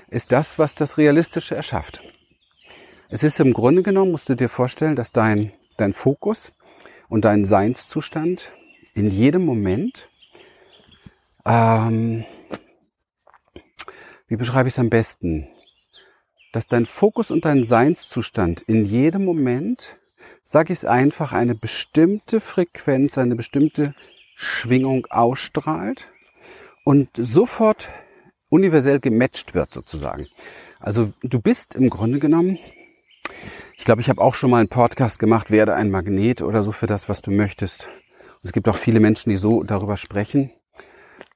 ist 0.09 0.33
das, 0.33 0.59
was 0.59 0.75
das 0.75 0.99
Realistische 0.99 1.57
erschafft. 1.57 2.01
Es 3.09 3.23
ist 3.23 3.41
im 3.41 3.53
Grunde 3.53 3.83
genommen, 3.83 4.13
musst 4.13 4.29
du 4.29 4.35
dir 4.35 4.49
vorstellen, 4.49 4.97
dass 4.97 5.13
dein, 5.13 5.53
dein 5.77 5.93
Fokus 5.93 6.53
und 7.09 7.25
dein 7.25 7.45
Seinszustand 7.45 8.53
in 8.95 9.11
jedem 9.11 9.45
Moment 9.45 10.09
ähm, 11.45 12.25
wie 14.29 14.37
beschreibe 14.37 14.69
ich 14.69 14.75
es 14.75 14.79
am 14.81 14.91
besten? 14.91 15.49
Dass 16.53 16.67
dein 16.67 16.85
Fokus 16.85 17.31
und 17.31 17.45
dein 17.45 17.63
Seinszustand 17.63 18.63
in 18.63 18.85
jedem 18.85 19.25
Moment, 19.25 19.99
sag 20.43 20.71
ich 20.71 20.79
es 20.79 20.85
einfach, 20.85 21.33
eine 21.33 21.55
bestimmte 21.55 22.41
Frequenz, 22.41 23.19
eine 23.19 23.37
bestimmte 23.37 23.95
Schwingung 24.39 25.07
ausstrahlt 25.07 26.13
und 26.85 27.09
sofort 27.17 27.89
universell 28.51 29.01
gematcht 29.01 29.55
wird 29.55 29.73
sozusagen. 29.73 30.29
Also 30.79 31.15
du 31.23 31.41
bist 31.41 31.75
im 31.75 31.89
Grunde 31.89 32.19
genommen, 32.19 32.59
ich 33.79 33.87
glaube, 33.87 34.03
ich 34.03 34.11
habe 34.11 34.21
auch 34.21 34.35
schon 34.35 34.51
mal 34.51 34.59
einen 34.59 34.69
Podcast 34.69 35.19
gemacht, 35.19 35.51
werde 35.51 35.75
ein 35.75 35.91
Magnet 35.91 36.43
oder 36.43 36.63
so 36.63 36.71
für 36.71 36.87
das, 36.87 37.09
was 37.09 37.23
du 37.23 37.31
möchtest. 37.31 37.89
Und 38.35 38.45
es 38.45 38.53
gibt 38.53 38.69
auch 38.69 38.77
viele 38.77 39.01
Menschen, 39.01 39.31
die 39.31 39.37
so 39.37 39.63
darüber 39.63 39.97
sprechen. 39.97 40.53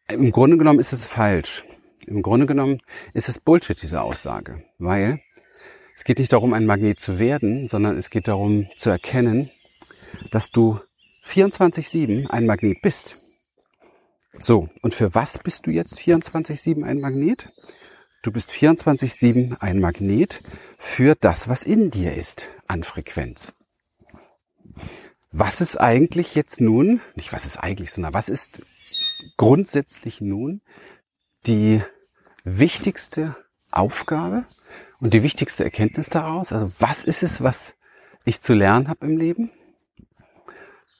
Im 0.08 0.30
Grunde 0.30 0.58
genommen 0.58 0.78
ist 0.78 0.92
es 0.92 1.06
falsch. 1.06 1.64
Im 2.06 2.20
Grunde 2.20 2.44
genommen 2.44 2.82
ist 3.14 3.30
es 3.30 3.40
Bullshit, 3.40 3.80
diese 3.80 4.02
Aussage. 4.02 4.62
Weil 4.78 5.20
es 5.96 6.04
geht 6.04 6.18
nicht 6.18 6.34
darum, 6.34 6.52
ein 6.52 6.66
Magnet 6.66 7.00
zu 7.00 7.18
werden, 7.18 7.66
sondern 7.66 7.96
es 7.96 8.10
geht 8.10 8.28
darum 8.28 8.68
zu 8.76 8.90
erkennen, 8.90 9.50
dass 10.30 10.50
du 10.50 10.80
24-7 11.30 12.26
ein 12.26 12.46
Magnet 12.46 12.82
bist. 12.82 13.18
So, 14.38 14.68
und 14.82 14.94
für 14.94 15.14
was 15.14 15.38
bist 15.38 15.66
du 15.66 15.70
jetzt 15.70 15.98
24-7 15.98 16.82
ein 16.82 17.00
Magnet? 17.00 17.52
Du 18.22 18.32
bist 18.32 18.50
24-7 18.50 19.60
ein 19.60 19.80
Magnet 19.80 20.42
für 20.78 21.14
das, 21.14 21.48
was 21.48 21.62
in 21.62 21.90
dir 21.90 22.14
ist 22.14 22.48
an 22.66 22.82
Frequenz. 22.82 23.52
Was 25.30 25.60
ist 25.60 25.80
eigentlich 25.80 26.34
jetzt 26.34 26.60
nun, 26.60 27.00
nicht 27.14 27.32
was 27.32 27.46
ist 27.46 27.58
eigentlich, 27.58 27.92
sondern 27.92 28.12
was 28.12 28.28
ist 28.28 28.62
grundsätzlich 29.36 30.20
nun 30.20 30.60
die 31.46 31.82
wichtigste 32.42 33.36
Aufgabe 33.70 34.44
und 34.98 35.14
die 35.14 35.22
wichtigste 35.22 35.62
Erkenntnis 35.62 36.10
daraus? 36.10 36.52
Also 36.52 36.72
was 36.80 37.04
ist 37.04 37.22
es, 37.22 37.40
was 37.40 37.74
ich 38.24 38.40
zu 38.40 38.54
lernen 38.54 38.88
habe 38.88 39.06
im 39.06 39.16
Leben? 39.16 39.50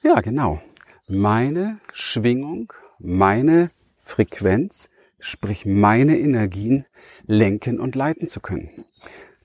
Ja, 0.03 0.19
genau. 0.21 0.59
Meine 1.07 1.77
Schwingung, 1.93 2.73
meine 2.97 3.69
Frequenz, 3.99 4.89
sprich 5.19 5.67
meine 5.67 6.17
Energien 6.17 6.85
lenken 7.27 7.79
und 7.79 7.93
leiten 7.95 8.27
zu 8.27 8.39
können. 8.39 8.85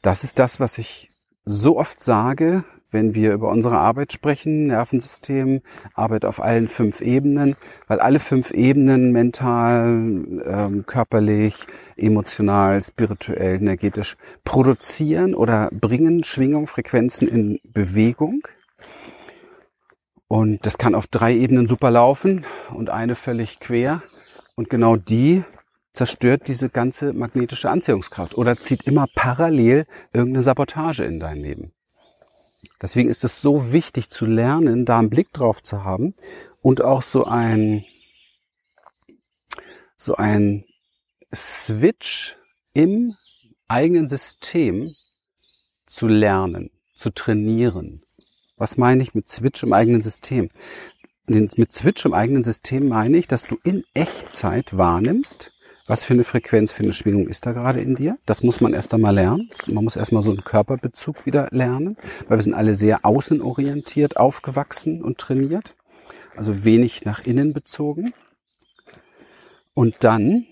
Das 0.01 0.25
ist 0.25 0.39
das, 0.39 0.59
was 0.59 0.79
ich 0.79 1.11
so 1.45 1.79
oft 1.79 2.01
sage, 2.01 2.65
wenn 2.91 3.15
wir 3.15 3.35
über 3.35 3.51
unsere 3.51 3.77
Arbeit 3.77 4.15
sprechen, 4.15 4.69
Nervensystem, 4.69 5.61
Arbeit 5.93 6.25
auf 6.25 6.41
allen 6.41 6.69
fünf 6.69 7.03
Ebenen, 7.03 7.57
weil 7.87 8.01
alle 8.01 8.19
fünf 8.19 8.51
Ebenen 8.53 9.13
mental, 9.13 9.89
ähm, 10.43 10.87
körperlich, 10.87 11.67
emotional, 11.99 12.81
spirituell, 12.81 13.57
energetisch 13.57 14.17
produzieren 14.45 15.35
oder 15.35 15.69
bringen 15.71 16.25
Schwingung, 16.25 16.67
Frequenzen 16.67 17.29
in 17.29 17.61
Bewegung. 17.63 18.41
Und 20.29 20.67
das 20.67 20.79
kann 20.79 20.95
auf 20.95 21.07
drei 21.07 21.35
Ebenen 21.35 21.69
super 21.69 21.91
laufen 21.91 22.45
und 22.71 22.91
eine 22.91 23.15
völlig 23.15 23.61
quer. 23.61 24.03
Und 24.55 24.71
genau 24.71 24.97
die 24.97 25.45
zerstört 25.93 26.49
diese 26.49 26.69
ganze 26.69 27.13
magnetische 27.13 27.71
Anziehungskraft 27.71 28.37
oder 28.37 28.59
zieht 28.59 28.83
immer 28.85 29.07
parallel 29.15 29.87
irgendeine 30.13 30.43
Sabotage 30.43 31.05
in 31.05 31.21
dein 31.21 31.39
Leben. 31.39 31.73
Deswegen 32.83 33.09
ist 33.09 33.25
es 33.25 33.41
so 33.41 33.73
wichtig 33.73 34.11
zu 34.11 34.27
lernen, 34.27 34.85
da 34.85 34.99
einen 34.99 35.11
Blick 35.11 35.33
drauf 35.33 35.63
zu 35.63 35.85
haben 35.85 36.15
und 36.61 36.83
auch 36.83 37.03
so 37.03 37.25
ein, 37.25 37.85
so 39.97 40.17
ein 40.17 40.65
Switch 41.35 42.37
im 42.75 43.17
eigenen 43.69 44.09
System 44.09 44.95
zu 45.87 46.09
lernen, 46.09 46.71
zu 46.95 47.11
trainieren. 47.11 48.03
Was 48.57 48.79
meine 48.79 49.03
ich 49.03 49.15
mit 49.15 49.29
Switch 49.29 49.63
im 49.63 49.73
eigenen 49.73 50.01
System? 50.01 50.51
Mit 51.27 51.73
Switch 51.73 52.05
im 52.07 52.15
eigenen 52.15 52.43
System 52.43 52.89
meine 52.89 53.19
ich, 53.19 53.27
dass 53.27 53.43
du 53.43 53.59
in 53.65 53.85
Echtzeit 53.93 54.77
wahrnimmst, 54.77 55.53
was 55.87 56.05
für 56.05 56.15
eine 56.15 56.25
Frequenz, 56.25 56.73
für 56.73 56.83
eine 56.83 56.95
Schwingung 56.95 57.29
ist 57.29 57.47
da 57.47 57.53
gerade 57.53 57.81
in 57.81 57.95
dir? 57.95 58.17
Das 58.25 58.43
muss 58.43 58.61
man 58.61 58.73
erst 58.73 58.95
einmal 58.95 59.15
lernen. 59.15 59.51
Man 59.67 59.85
muss 59.85 59.95
erstmal 59.95 60.23
so 60.23 60.31
einen 60.31 60.43
Körperbezug 60.43 61.27
wieder 61.27 61.49
lernen, 61.51 61.97
weil 62.29 62.39
wir 62.39 62.43
sind 62.43 62.55
alle 62.55 62.75
sehr 62.75 63.05
außenorientiert 63.05 64.17
aufgewachsen 64.17 65.03
und 65.03 65.19
trainiert. 65.19 65.77
Also 66.35 66.65
wenig 66.65 67.05
nach 67.05 67.25
innen 67.25 67.53
bezogen. 67.53 68.15
Und 69.75 69.97
dann 70.01 70.47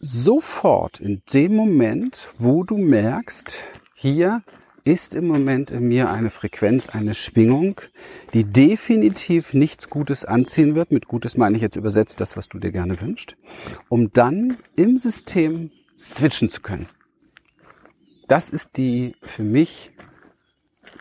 sofort 0.00 1.00
in 1.00 1.22
dem 1.32 1.54
Moment, 1.54 2.28
wo 2.38 2.64
du 2.64 2.76
merkst, 2.76 3.64
hier 4.00 4.42
ist 4.82 5.14
im 5.14 5.26
Moment 5.26 5.70
in 5.70 5.86
mir 5.86 6.10
eine 6.10 6.30
Frequenz, 6.30 6.88
eine 6.88 7.12
Schwingung, 7.12 7.82
die 8.32 8.44
definitiv 8.44 9.52
nichts 9.52 9.90
Gutes 9.90 10.24
anziehen 10.24 10.74
wird. 10.74 10.90
Mit 10.90 11.06
Gutes 11.06 11.36
meine 11.36 11.56
ich 11.56 11.62
jetzt 11.62 11.76
übersetzt 11.76 12.18
das, 12.18 12.34
was 12.34 12.48
du 12.48 12.58
dir 12.58 12.72
gerne 12.72 12.98
wünschst, 12.98 13.36
um 13.90 14.10
dann 14.10 14.56
im 14.74 14.96
System 14.96 15.70
switchen 15.98 16.48
zu 16.48 16.62
können. 16.62 16.88
Das 18.26 18.48
ist 18.48 18.78
die 18.78 19.16
für 19.22 19.42
mich 19.42 19.90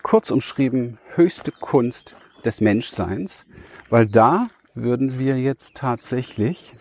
kurz 0.03 0.29
umschrieben 0.29 0.97
höchste 1.15 1.53
Kunst 1.53 2.17
des 2.43 2.59
Menschseins, 2.59 3.45
weil 3.89 4.07
da 4.07 4.49
würden 4.75 5.17
wir 5.17 5.39
jetzt 5.39 5.75
tatsächlich, 5.75 6.75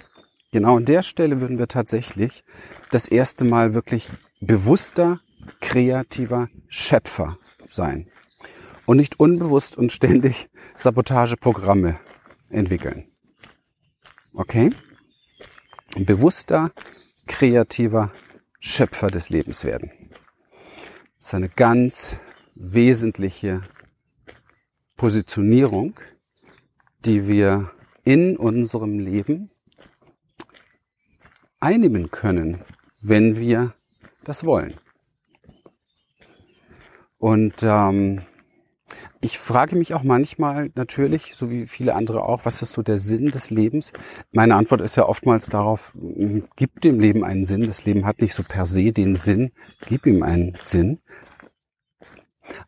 genau 0.50 0.78
an 0.78 0.84
der 0.84 1.02
Stelle 1.02 1.40
würden 1.40 1.58
wir 1.58 1.68
tatsächlich 1.68 2.42
das 2.90 3.06
erste 3.06 3.44
Mal 3.44 3.72
wirklich 3.72 4.10
bewusster 4.40 5.20
kreativer 5.60 6.48
Schöpfer 6.68 7.38
sein 7.66 8.10
und 8.86 8.96
nicht 8.96 9.20
unbewusst 9.20 9.76
und 9.76 9.92
ständig 9.92 10.48
Sabotageprogramme 10.74 12.00
entwickeln. 12.48 13.10
Okay? 14.32 14.70
Bewusster, 15.96 16.70
kreativer 17.26 18.12
Schöpfer 18.60 19.10
des 19.10 19.30
Lebens 19.30 19.64
werden. 19.64 19.90
Das 21.18 21.28
ist 21.28 21.34
eine 21.34 21.48
ganz 21.48 22.16
wesentliche 22.54 23.62
Positionierung, 24.96 25.98
die 27.04 27.28
wir 27.28 27.70
in 28.04 28.36
unserem 28.36 28.98
Leben 28.98 29.50
einnehmen 31.60 32.10
können, 32.10 32.64
wenn 33.00 33.38
wir 33.38 33.74
das 34.24 34.44
wollen. 34.44 34.78
Und 37.18 37.62
ähm, 37.62 38.22
ich 39.20 39.38
frage 39.38 39.76
mich 39.76 39.94
auch 39.94 40.04
manchmal 40.04 40.70
natürlich, 40.74 41.34
so 41.34 41.50
wie 41.50 41.66
viele 41.66 41.94
andere 41.94 42.22
auch, 42.22 42.44
was 42.44 42.62
ist 42.62 42.72
so 42.72 42.82
der 42.82 42.98
Sinn 42.98 43.30
des 43.30 43.50
Lebens? 43.50 43.92
Meine 44.32 44.54
Antwort 44.54 44.80
ist 44.80 44.96
ja 44.96 45.06
oftmals 45.06 45.46
darauf, 45.46 45.92
gib 46.56 46.80
dem 46.80 47.00
Leben 47.00 47.24
einen 47.24 47.44
Sinn. 47.44 47.66
Das 47.66 47.84
Leben 47.84 48.06
hat 48.06 48.20
nicht 48.20 48.34
so 48.34 48.44
per 48.44 48.64
se 48.64 48.92
den 48.92 49.16
Sinn, 49.16 49.50
gib 49.86 50.06
ihm 50.06 50.22
einen 50.22 50.56
Sinn. 50.62 51.00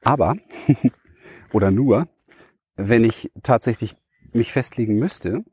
Aber, 0.02 0.36
oder 1.52 1.70
nur, 1.70 2.08
wenn 2.76 3.04
ich 3.04 3.30
tatsächlich 3.42 3.94
mich 4.32 4.52
festlegen 4.52 4.96
müsste, 4.96 5.44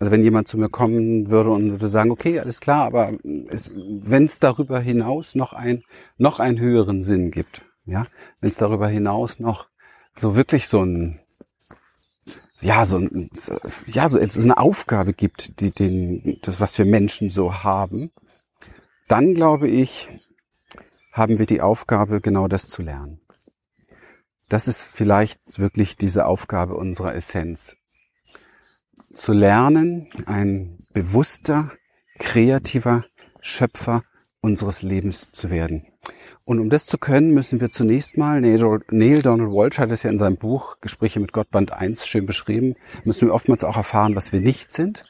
also 0.00 0.12
wenn 0.12 0.22
jemand 0.22 0.48
zu 0.48 0.58
mir 0.58 0.68
kommen 0.68 1.28
würde 1.30 1.50
und 1.50 1.70
würde 1.70 1.88
sagen, 1.88 2.10
okay, 2.10 2.38
alles 2.40 2.60
klar, 2.60 2.84
aber 2.86 3.12
wenn 3.22 4.24
es 4.24 4.38
darüber 4.38 4.80
hinaus 4.80 5.34
noch 5.34 5.52
ein, 5.52 5.82
noch 6.18 6.40
einen 6.40 6.60
höheren 6.60 7.02
Sinn 7.02 7.30
gibt, 7.30 7.62
ja, 7.88 8.06
wenn 8.40 8.50
es 8.50 8.56
darüber 8.56 8.88
hinaus 8.88 9.40
noch 9.40 9.68
so 10.16 10.36
wirklich 10.36 10.68
so 10.68 10.82
ein 10.82 11.20
ja, 12.60 12.84
so, 12.84 12.98
ein, 12.98 13.30
ja, 13.86 14.08
so, 14.08 14.18
so 14.26 14.40
eine 14.40 14.58
Aufgabe 14.58 15.12
gibt, 15.12 15.60
die 15.60 15.70
den, 15.70 16.38
das, 16.42 16.60
was 16.60 16.76
wir 16.76 16.86
Menschen 16.86 17.30
so 17.30 17.62
haben, 17.62 18.10
dann 19.06 19.34
glaube 19.34 19.68
ich, 19.68 20.10
haben 21.12 21.38
wir 21.38 21.46
die 21.46 21.60
Aufgabe, 21.60 22.20
genau 22.20 22.48
das 22.48 22.68
zu 22.68 22.82
lernen. 22.82 23.20
Das 24.48 24.66
ist 24.66 24.82
vielleicht 24.82 25.40
wirklich 25.58 25.96
diese 25.96 26.26
Aufgabe 26.26 26.74
unserer 26.74 27.14
Essenz. 27.14 27.76
Zu 29.12 29.32
lernen, 29.32 30.10
ein 30.26 30.78
bewusster, 30.92 31.70
kreativer 32.18 33.04
Schöpfer 33.40 34.02
unseres 34.40 34.82
Lebens 34.82 35.32
zu 35.32 35.50
werden. 35.50 35.86
Und 36.44 36.60
um 36.60 36.70
das 36.70 36.86
zu 36.86 36.96
können, 36.96 37.34
müssen 37.34 37.60
wir 37.60 37.68
zunächst 37.68 38.16
mal, 38.16 38.40
Neil 38.40 39.22
Donald 39.22 39.50
Walsh 39.50 39.78
hat 39.78 39.90
es 39.90 40.02
ja 40.02 40.10
in 40.10 40.18
seinem 40.18 40.36
Buch 40.36 40.76
Gespräche 40.80 41.20
mit 41.20 41.32
Gott 41.32 41.50
Band 41.50 41.72
1 41.72 42.06
schön 42.06 42.24
beschrieben, 42.24 42.74
müssen 43.04 43.28
wir 43.28 43.34
oftmals 43.34 43.64
auch 43.64 43.76
erfahren, 43.76 44.16
was 44.16 44.32
wir 44.32 44.40
nicht 44.40 44.72
sind, 44.72 45.04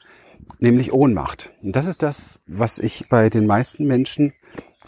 nämlich 0.58 0.92
Ohnmacht. 0.92 1.52
Und 1.62 1.76
das 1.76 1.86
ist 1.86 2.02
das, 2.02 2.40
was 2.46 2.78
ich 2.78 3.08
bei 3.08 3.30
den 3.30 3.46
meisten 3.46 3.86
Menschen 3.86 4.32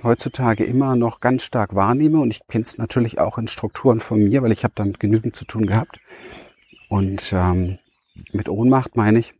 heutzutage 0.02 0.64
immer 0.64 0.96
noch 0.96 1.20
ganz 1.20 1.42
stark 1.44 1.74
wahrnehme. 1.74 2.20
Und 2.20 2.30
ich 2.30 2.46
kenne 2.48 2.64
es 2.64 2.78
natürlich 2.78 3.18
auch 3.18 3.38
in 3.38 3.48
Strukturen 3.48 4.00
von 4.00 4.18
mir, 4.18 4.42
weil 4.42 4.52
ich 4.52 4.64
habe 4.64 4.74
damit 4.74 5.00
genügend 5.00 5.36
zu 5.36 5.44
tun 5.44 5.66
gehabt. 5.66 6.00
Und 6.88 7.32
ähm, 7.32 7.78
mit 8.32 8.48
Ohnmacht 8.48 8.96
meine 8.96 9.18
ich 9.18 9.34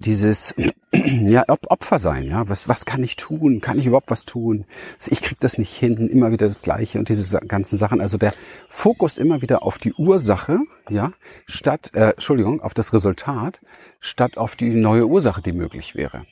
dieses 0.00 0.54
ja, 0.92 1.44
Opfer 1.48 1.98
sein, 1.98 2.26
ja, 2.26 2.48
was, 2.48 2.68
was 2.68 2.84
kann 2.84 3.02
ich 3.02 3.16
tun? 3.16 3.60
Kann 3.60 3.78
ich 3.78 3.86
überhaupt 3.86 4.10
was 4.10 4.24
tun? 4.24 4.64
Ich 5.08 5.22
krieg 5.22 5.38
das 5.40 5.58
nicht 5.58 5.72
hin, 5.72 6.08
immer 6.08 6.32
wieder 6.32 6.46
das 6.46 6.62
Gleiche 6.62 6.98
und 6.98 7.08
diese 7.08 7.38
ganzen 7.40 7.76
Sachen. 7.76 8.00
Also 8.00 8.18
der 8.18 8.34
Fokus 8.68 9.18
immer 9.18 9.42
wieder 9.42 9.62
auf 9.62 9.78
die 9.78 9.92
Ursache, 9.92 10.58
ja, 10.88 11.12
statt, 11.46 11.90
äh, 11.94 12.10
Entschuldigung, 12.10 12.60
auf 12.60 12.74
das 12.74 12.92
Resultat, 12.92 13.60
statt 14.00 14.36
auf 14.36 14.56
die 14.56 14.70
neue 14.70 15.06
Ursache, 15.06 15.42
die 15.42 15.52
möglich 15.52 15.94
wäre. 15.94 16.26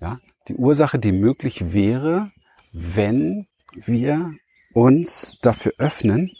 Ja, 0.00 0.20
die 0.48 0.54
Ursache, 0.54 0.98
die 0.98 1.12
möglich 1.12 1.72
wäre, 1.72 2.28
wenn 2.72 3.46
wir 3.72 4.34
uns 4.74 5.38
dafür 5.40 5.72
öffnen, 5.78 6.32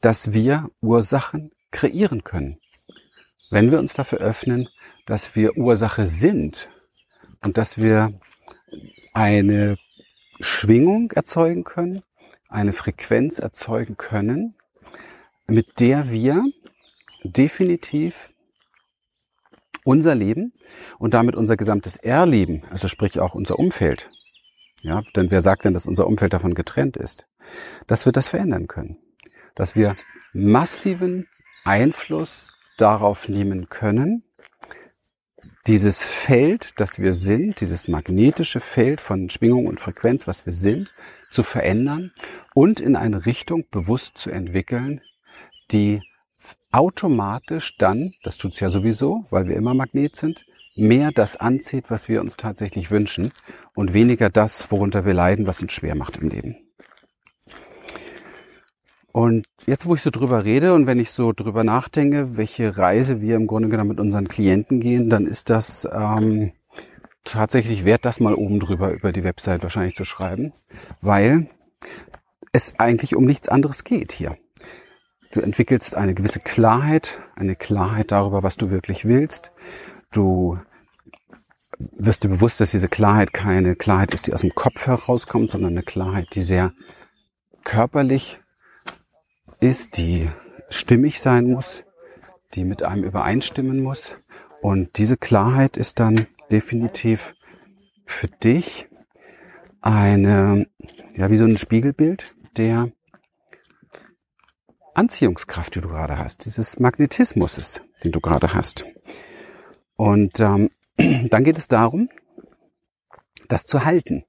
dass 0.00 0.32
wir 0.32 0.70
Ursachen 0.80 1.50
kreieren 1.70 2.24
können. 2.24 2.58
Wenn 3.50 3.70
wir 3.70 3.78
uns 3.78 3.92
dafür 3.92 4.18
öffnen, 4.20 4.68
dass 5.06 5.34
wir 5.34 5.56
Ursache 5.56 6.06
sind 6.06 6.70
und 7.42 7.58
dass 7.58 7.78
wir 7.78 8.18
eine 9.12 9.76
Schwingung 10.40 11.10
erzeugen 11.12 11.64
können, 11.64 12.02
eine 12.48 12.72
Frequenz 12.72 13.38
erzeugen 13.38 13.96
können, 13.96 14.54
mit 15.46 15.80
der 15.80 16.10
wir 16.10 16.44
definitiv 17.24 18.30
unser 19.84 20.14
Leben 20.14 20.52
und 20.98 21.14
damit 21.14 21.34
unser 21.34 21.56
gesamtes 21.56 21.96
Erleben, 21.96 22.62
also 22.70 22.88
sprich 22.88 23.20
auch 23.20 23.34
unser 23.34 23.58
Umfeld, 23.58 24.10
ja, 24.82 25.02
denn 25.14 25.30
wer 25.30 25.40
sagt 25.40 25.64
denn, 25.64 25.74
dass 25.74 25.86
unser 25.86 26.06
Umfeld 26.06 26.32
davon 26.32 26.54
getrennt 26.54 26.96
ist, 26.96 27.26
dass 27.86 28.04
wir 28.04 28.12
das 28.12 28.28
verändern 28.28 28.66
können, 28.66 28.98
dass 29.54 29.76
wir 29.76 29.96
massiven 30.32 31.28
Einfluss 31.64 32.52
darauf 32.78 33.28
nehmen 33.28 33.68
können, 33.68 34.24
dieses 35.66 36.04
Feld, 36.04 36.80
das 36.80 36.98
wir 36.98 37.14
sind, 37.14 37.60
dieses 37.60 37.86
magnetische 37.88 38.60
Feld 38.60 39.00
von 39.00 39.30
Schwingung 39.30 39.66
und 39.66 39.78
Frequenz, 39.78 40.26
was 40.26 40.44
wir 40.44 40.52
sind, 40.52 40.92
zu 41.30 41.42
verändern 41.42 42.12
und 42.54 42.80
in 42.80 42.96
eine 42.96 43.26
Richtung 43.26 43.64
bewusst 43.70 44.18
zu 44.18 44.30
entwickeln, 44.30 45.00
die 45.70 46.02
automatisch 46.72 47.76
dann, 47.78 48.14
das 48.22 48.36
tut's 48.36 48.60
ja 48.60 48.70
sowieso, 48.70 49.24
weil 49.30 49.46
wir 49.46 49.56
immer 49.56 49.74
Magnet 49.74 50.16
sind, 50.16 50.44
mehr 50.74 51.12
das 51.12 51.36
anzieht, 51.36 51.90
was 51.90 52.08
wir 52.08 52.20
uns 52.20 52.36
tatsächlich 52.36 52.90
wünschen 52.90 53.32
und 53.74 53.92
weniger 53.92 54.30
das, 54.30 54.70
worunter 54.70 55.04
wir 55.04 55.14
leiden, 55.14 55.46
was 55.46 55.62
uns 55.62 55.72
schwer 55.72 55.94
macht 55.94 56.16
im 56.16 56.30
Leben. 56.30 56.56
Und 59.12 59.46
jetzt, 59.66 59.86
wo 59.86 59.94
ich 59.94 60.00
so 60.00 60.10
drüber 60.10 60.44
rede 60.44 60.72
und 60.72 60.86
wenn 60.86 60.98
ich 60.98 61.10
so 61.10 61.32
drüber 61.32 61.64
nachdenke, 61.64 62.36
welche 62.38 62.78
Reise 62.78 63.20
wir 63.20 63.36
im 63.36 63.46
Grunde 63.46 63.68
genommen 63.68 63.90
mit 63.90 64.00
unseren 64.00 64.26
Klienten 64.26 64.80
gehen, 64.80 65.10
dann 65.10 65.26
ist 65.26 65.50
das 65.50 65.86
ähm, 65.92 66.52
tatsächlich 67.24 67.84
wert, 67.84 68.06
das 68.06 68.20
mal 68.20 68.34
oben 68.34 68.58
drüber 68.58 68.90
über 68.90 69.12
die 69.12 69.22
Website 69.22 69.62
wahrscheinlich 69.62 69.94
zu 69.94 70.04
schreiben, 70.04 70.52
weil 71.02 71.48
es 72.52 72.78
eigentlich 72.78 73.14
um 73.14 73.24
nichts 73.24 73.48
anderes 73.48 73.84
geht 73.84 74.12
hier. 74.12 74.38
Du 75.30 75.40
entwickelst 75.40 75.94
eine 75.94 76.14
gewisse 76.14 76.40
Klarheit, 76.40 77.20
eine 77.36 77.56
Klarheit 77.56 78.12
darüber, 78.12 78.42
was 78.42 78.56
du 78.56 78.70
wirklich 78.70 79.04
willst. 79.04 79.52
Du 80.10 80.58
wirst 81.78 82.24
dir 82.24 82.28
bewusst, 82.28 82.60
dass 82.60 82.70
diese 82.70 82.88
Klarheit 82.88 83.32
keine 83.32 83.76
Klarheit 83.76 84.14
ist, 84.14 84.26
die 84.26 84.34
aus 84.34 84.42
dem 84.42 84.54
Kopf 84.54 84.86
herauskommt, 84.86 85.50
sondern 85.50 85.72
eine 85.72 85.82
Klarheit, 85.82 86.28
die 86.34 86.42
sehr 86.42 86.72
körperlich 87.64 88.38
ist, 89.62 89.96
die 89.96 90.28
stimmig 90.70 91.20
sein 91.20 91.46
muss, 91.46 91.84
die 92.54 92.64
mit 92.64 92.82
einem 92.82 93.04
übereinstimmen 93.04 93.80
muss. 93.80 94.16
Und 94.60 94.98
diese 94.98 95.16
Klarheit 95.16 95.76
ist 95.76 96.00
dann 96.00 96.26
definitiv 96.50 97.34
für 98.04 98.26
dich 98.26 98.88
eine, 99.80 100.66
ja, 101.14 101.30
wie 101.30 101.36
so 101.36 101.44
ein 101.44 101.58
Spiegelbild 101.58 102.34
der 102.56 102.90
Anziehungskraft, 104.94 105.74
die 105.74 105.80
du 105.80 105.88
gerade 105.88 106.18
hast, 106.18 106.44
dieses 106.44 106.80
Magnetismus, 106.80 107.80
den 108.02 108.12
du 108.12 108.20
gerade 108.20 108.52
hast. 108.54 108.84
Und 109.96 110.40
ähm, 110.40 110.70
dann 111.30 111.44
geht 111.44 111.58
es 111.58 111.68
darum, 111.68 112.08
das 113.48 113.64
zu 113.64 113.84
halten. 113.84 114.24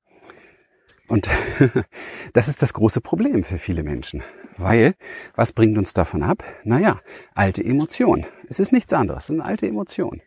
Und 1.07 1.27
das 2.33 2.47
ist 2.47 2.61
das 2.61 2.73
große 2.73 3.01
Problem 3.01 3.43
für 3.43 3.57
viele 3.57 3.83
Menschen. 3.83 4.23
Weil, 4.57 4.95
was 5.35 5.53
bringt 5.53 5.77
uns 5.77 5.93
davon 5.93 6.23
ab? 6.23 6.43
Naja, 6.63 6.99
alte 7.33 7.63
Emotionen. 7.63 8.25
Es 8.47 8.59
ist 8.59 8.71
nichts 8.71 8.93
anderes, 8.93 9.23
es 9.23 9.27
sind 9.27 9.41
alte 9.41 9.67
Emotionen. 9.67 10.21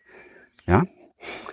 Ja? 0.65 0.85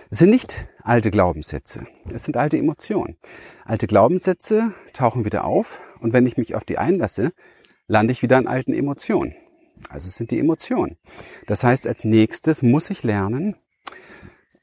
Es 0.09 0.19
sind 0.19 0.29
nicht 0.29 0.67
alte 0.83 1.11
Glaubenssätze, 1.11 1.87
es 2.13 2.23
sind 2.23 2.37
alte 2.37 2.57
Emotionen. 2.57 3.17
Alte 3.65 3.87
Glaubenssätze 3.87 4.73
tauchen 4.93 5.25
wieder 5.25 5.45
auf 5.45 5.81
und 5.99 6.13
wenn 6.13 6.25
ich 6.27 6.37
mich 6.37 6.55
auf 6.55 6.63
die 6.63 6.77
einlasse, 6.77 7.31
lande 7.87 8.11
ich 8.11 8.21
wieder 8.21 8.37
in 8.37 8.47
alten 8.47 8.73
Emotionen. 8.73 9.35
Also 9.89 10.07
es 10.07 10.15
sind 10.15 10.31
die 10.31 10.39
Emotionen. 10.39 10.97
Das 11.47 11.63
heißt, 11.63 11.87
als 11.87 12.03
nächstes 12.05 12.61
muss 12.61 12.89
ich 12.89 13.03
lernen, 13.03 13.55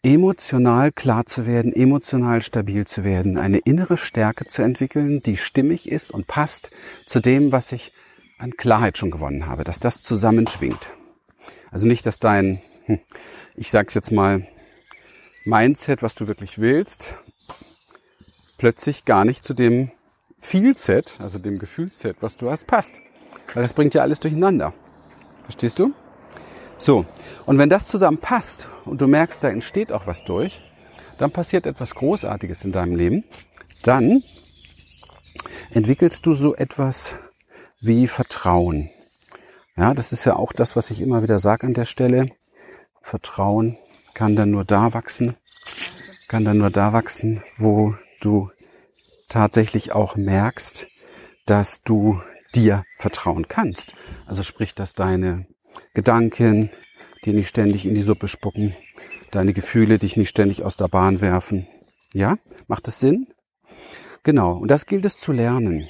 emotional 0.03 0.91
klar 0.91 1.27
zu 1.27 1.47
werden, 1.47 1.73
emotional 1.73 2.43
stabil 2.43 2.87
zu 2.87 3.05
werden, 3.05 3.39
eine 3.39 3.59
innere 3.59 3.97
Stärke 3.97 4.47
zu 4.47 4.63
entwickeln, 4.63 5.23
die 5.23 5.37
stimmig 5.37 5.91
ist 5.91 6.11
und 6.11 6.27
passt 6.27 6.71
zu 7.07 7.21
dem, 7.21 7.53
was 7.53 7.73
ich 7.73 7.93
an 8.43 8.57
Klarheit 8.57 8.99
schon 8.99 9.13
gewonnen 9.13 9.47
habe, 9.47 9.63
dass 9.63 9.79
das 9.79 10.03
zusammenschwingt. 10.03 10.91
Also 11.71 11.87
nicht, 11.87 12.05
dass 12.07 12.19
dein, 12.19 12.61
hm, 12.87 12.99
ich 13.55 13.71
sag's 13.71 13.95
jetzt 13.95 14.11
mal, 14.11 14.49
Mindset, 15.45 16.03
was 16.03 16.17
du 16.17 16.27
wirklich 16.27 16.59
willst, 16.59 17.15
plötzlich 18.59 19.05
gar 19.05 19.25
nicht 19.25 19.45
zu 19.45 19.55
dem 19.55 19.93
Feelset, 20.41 21.21
also 21.21 21.39
dem 21.39 21.61
Gefühlset, 21.61 22.17
was 22.21 22.37
du 22.37 22.51
hast, 22.51 22.67
passt. 22.67 23.01
Weil 23.55 23.63
das 23.63 23.75
bringt 23.75 23.95
ja 23.95 24.03
alles 24.03 24.19
durcheinander. 24.19 24.75
Verstehst 25.45 25.79
du? 25.79 25.93
So, 26.79 27.07
und 27.47 27.59
wenn 27.59 27.71
das 27.71 27.87
zusammen 27.87 28.19
passt 28.19 28.69
und 28.85 29.01
du 29.01 29.07
merkst, 29.07 29.43
da 29.43 29.51
entsteht 29.51 29.93
auch 29.93 30.09
was 30.09 30.25
durch, 30.25 30.61
dann 31.19 31.31
passiert 31.31 31.65
etwas 31.65 31.95
Großartiges 31.95 32.65
in 32.65 32.73
deinem 32.73 32.97
Leben. 32.97 33.25
Dann 33.85 34.25
entwickelst 35.71 36.27
du 36.27 36.35
so 36.35 36.57
etwas 36.57 37.17
wie 37.83 38.07
Vertrauen. 38.07 38.91
Ja, 39.77 39.93
das 39.93 40.13
ist 40.13 40.25
ja 40.25 40.37
auch 40.37 40.53
das, 40.53 40.77
was 40.77 40.91
ich 40.91 41.01
immer 41.01 41.23
wieder 41.23 41.39
sage 41.41 41.67
an 41.67 41.75
der 41.75 41.85
Stelle. 41.85 42.27
Vertrauen 43.03 43.77
kann 44.15 44.37
dann 44.37 44.51
nur 44.51 44.65
da 44.65 44.95
wachsen, 44.95 45.35
kann 46.29 46.45
dann 46.45 46.59
nur 46.59 46.71
da 46.71 46.93
wachsen, 46.93 47.43
wo 47.59 47.97
du 48.21 48.51
tatsächlich 49.29 49.93
auch 49.93 50.15
merkst, 50.15 50.87
dass 51.45 51.83
du 51.83 52.23
dir 52.55 52.85
vertrauen 52.99 53.49
kannst. 53.49 53.95
Also 54.27 54.45
sprich, 54.45 54.75
dass 54.75 54.95
deine 54.95 55.47
Gedanken 55.93 56.71
dir 57.25 57.33
nicht 57.33 57.49
ständig 57.49 57.85
in 57.85 57.95
die 57.97 58.03
Suppe 58.03 58.29
spucken, 58.29 58.77
deine 59.33 59.53
Gefühle 59.55 59.99
dich 59.99 60.17
nicht 60.17 60.29
ständig 60.29 60.63
aus 60.63 60.77
der 60.77 60.89
Bahn 60.89 61.21
werfen. 61.21 61.67
Ja? 62.13 62.37
Macht 62.69 62.87
das 62.87 63.01
Sinn? 63.01 63.27
Genau. 64.23 64.57
Und 64.59 64.71
das 64.71 64.87
gilt 64.87 65.05
es 65.05 65.17
zu 65.17 65.33
lernen. 65.33 65.89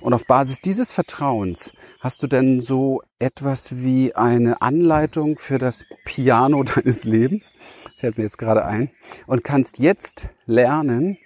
Und 0.00 0.14
auf 0.14 0.26
Basis 0.26 0.60
dieses 0.60 0.92
Vertrauens 0.92 1.72
hast 2.00 2.22
du 2.22 2.26
denn 2.26 2.60
so 2.60 3.02
etwas 3.18 3.82
wie 3.82 4.14
eine 4.14 4.62
Anleitung 4.62 5.38
für 5.38 5.58
das 5.58 5.84
Piano 6.04 6.62
deines 6.74 7.04
Lebens, 7.04 7.52
fällt 7.98 8.18
mir 8.18 8.24
jetzt 8.24 8.38
gerade 8.38 8.64
ein, 8.64 8.90
und 9.26 9.44
kannst 9.44 9.78
jetzt 9.78 10.28
lernen, 10.46 11.18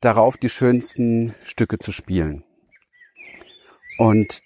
darauf 0.00 0.36
die 0.36 0.50
schönsten 0.50 1.34
Stücke 1.42 1.78
zu 1.78 1.92
spielen. 1.92 2.44
Und 3.98 4.42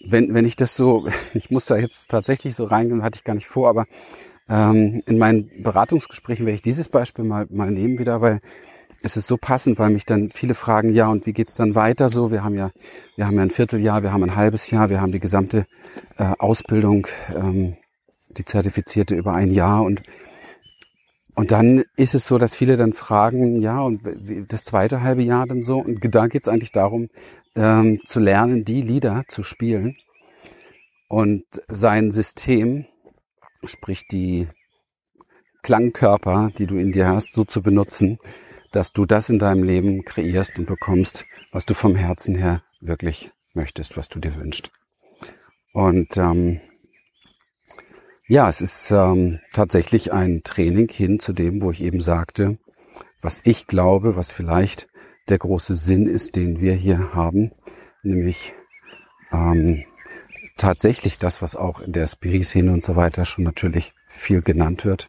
wenn, 0.00 0.34
wenn 0.34 0.44
ich 0.44 0.56
das 0.56 0.74
so, 0.74 1.06
ich 1.34 1.50
muss 1.50 1.66
da 1.66 1.76
jetzt 1.76 2.10
tatsächlich 2.10 2.54
so 2.54 2.64
reingehen, 2.64 3.02
hatte 3.02 3.16
ich 3.16 3.24
gar 3.24 3.34
nicht 3.34 3.46
vor, 3.46 3.68
aber 3.68 3.86
ähm, 4.48 5.02
in 5.06 5.18
meinen 5.18 5.62
Beratungsgesprächen 5.62 6.46
werde 6.46 6.56
ich 6.56 6.62
dieses 6.62 6.88
Beispiel 6.88 7.24
mal, 7.24 7.46
mal 7.50 7.70
nehmen 7.70 7.98
wieder, 7.98 8.20
weil 8.20 8.40
es 9.02 9.16
ist 9.16 9.26
so 9.26 9.36
passend, 9.36 9.78
weil 9.78 9.90
mich 9.90 10.06
dann 10.06 10.30
viele 10.32 10.54
fragen, 10.54 10.92
ja, 10.92 11.08
und 11.08 11.26
wie 11.26 11.32
geht's 11.32 11.54
dann 11.54 11.74
weiter 11.74 12.08
so? 12.08 12.30
Wir 12.30 12.42
haben 12.44 12.54
ja, 12.54 12.70
wir 13.16 13.26
haben 13.26 13.36
ja 13.36 13.42
ein 13.42 13.50
Vierteljahr, 13.50 14.02
wir 14.02 14.12
haben 14.12 14.22
ein 14.22 14.36
halbes 14.36 14.70
Jahr, 14.70 14.90
wir 14.90 15.00
haben 15.00 15.12
die 15.12 15.20
gesamte 15.20 15.66
äh, 16.18 16.32
Ausbildung, 16.38 17.06
ähm, 17.34 17.76
die 18.30 18.44
zertifizierte 18.44 19.14
über 19.14 19.32
ein 19.32 19.50
Jahr 19.50 19.82
und 19.82 20.02
und 21.38 21.50
dann 21.52 21.84
ist 21.96 22.14
es 22.14 22.26
so, 22.26 22.38
dass 22.38 22.56
viele 22.56 22.78
dann 22.78 22.94
fragen, 22.94 23.60
ja, 23.60 23.82
und 23.82 24.00
das 24.48 24.64
zweite 24.64 25.02
halbe 25.02 25.22
Jahr 25.22 25.46
dann 25.46 25.62
so. 25.62 25.76
Und 25.76 26.02
da 26.14 26.28
geht 26.28 26.44
es 26.44 26.48
eigentlich 26.48 26.72
darum, 26.72 27.10
ähm, 27.54 28.00
zu 28.06 28.20
lernen, 28.20 28.64
die 28.64 28.80
Lieder 28.80 29.22
zu 29.28 29.42
spielen 29.42 29.98
und 31.08 31.44
sein 31.68 32.10
System, 32.10 32.86
sprich 33.66 34.08
die 34.08 34.48
Klangkörper, 35.62 36.52
die 36.56 36.66
du 36.66 36.76
in 36.76 36.92
dir 36.92 37.08
hast, 37.08 37.34
so 37.34 37.44
zu 37.44 37.60
benutzen, 37.60 38.18
dass 38.72 38.92
du 38.92 39.06
das 39.06 39.28
in 39.28 39.38
deinem 39.38 39.62
Leben 39.62 40.04
kreierst 40.04 40.58
und 40.58 40.66
bekommst, 40.66 41.26
was 41.52 41.66
du 41.66 41.74
vom 41.74 41.96
Herzen 41.96 42.34
her 42.34 42.62
wirklich 42.80 43.30
möchtest, 43.54 43.96
was 43.96 44.08
du 44.08 44.20
dir 44.20 44.36
wünschst. 44.36 44.70
Und 45.72 46.16
ähm, 46.16 46.60
ja, 48.28 48.48
es 48.48 48.60
ist 48.60 48.90
ähm, 48.90 49.40
tatsächlich 49.52 50.12
ein 50.12 50.42
Training 50.42 50.88
hin 50.88 51.20
zu 51.20 51.32
dem, 51.32 51.62
wo 51.62 51.70
ich 51.70 51.82
eben 51.82 52.00
sagte, 52.00 52.58
was 53.20 53.40
ich 53.44 53.66
glaube, 53.66 54.16
was 54.16 54.32
vielleicht 54.32 54.88
der 55.28 55.38
große 55.38 55.74
Sinn 55.74 56.06
ist, 56.06 56.36
den 56.36 56.60
wir 56.60 56.74
hier 56.74 57.14
haben, 57.14 57.52
nämlich 58.02 58.54
ähm, 59.32 59.84
tatsächlich 60.56 61.18
das, 61.18 61.42
was 61.42 61.56
auch 61.56 61.80
in 61.80 61.92
der 61.92 62.06
Spirit-Szene 62.06 62.72
und 62.72 62.82
so 62.82 62.96
weiter 62.96 63.24
schon 63.24 63.44
natürlich 63.44 63.94
viel 64.08 64.42
genannt 64.42 64.84
wird, 64.84 65.08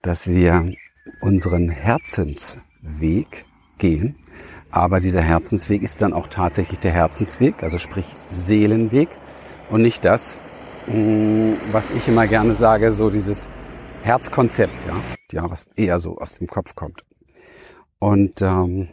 dass 0.00 0.28
wir 0.28 0.72
unseren 1.20 1.68
Herzensweg 1.68 3.44
gehen. 3.78 4.16
Aber 4.70 5.00
dieser 5.00 5.20
Herzensweg 5.20 5.82
ist 5.82 6.00
dann 6.00 6.12
auch 6.12 6.28
tatsächlich 6.28 6.78
der 6.78 6.92
Herzensweg, 6.92 7.62
also 7.62 7.78
sprich 7.78 8.06
Seelenweg 8.30 9.08
und 9.68 9.82
nicht 9.82 10.04
das, 10.04 10.40
mm, 10.86 11.52
was 11.72 11.90
ich 11.90 12.08
immer 12.08 12.26
gerne 12.26 12.54
sage, 12.54 12.90
so 12.90 13.10
dieses 13.10 13.48
Herzkonzept, 14.02 14.74
ja, 14.86 14.96
ja, 15.30 15.50
was 15.50 15.66
eher 15.76 15.98
so 15.98 16.18
aus 16.18 16.38
dem 16.38 16.46
Kopf 16.46 16.74
kommt. 16.74 17.04
Und 17.98 18.40
ähm, 18.40 18.88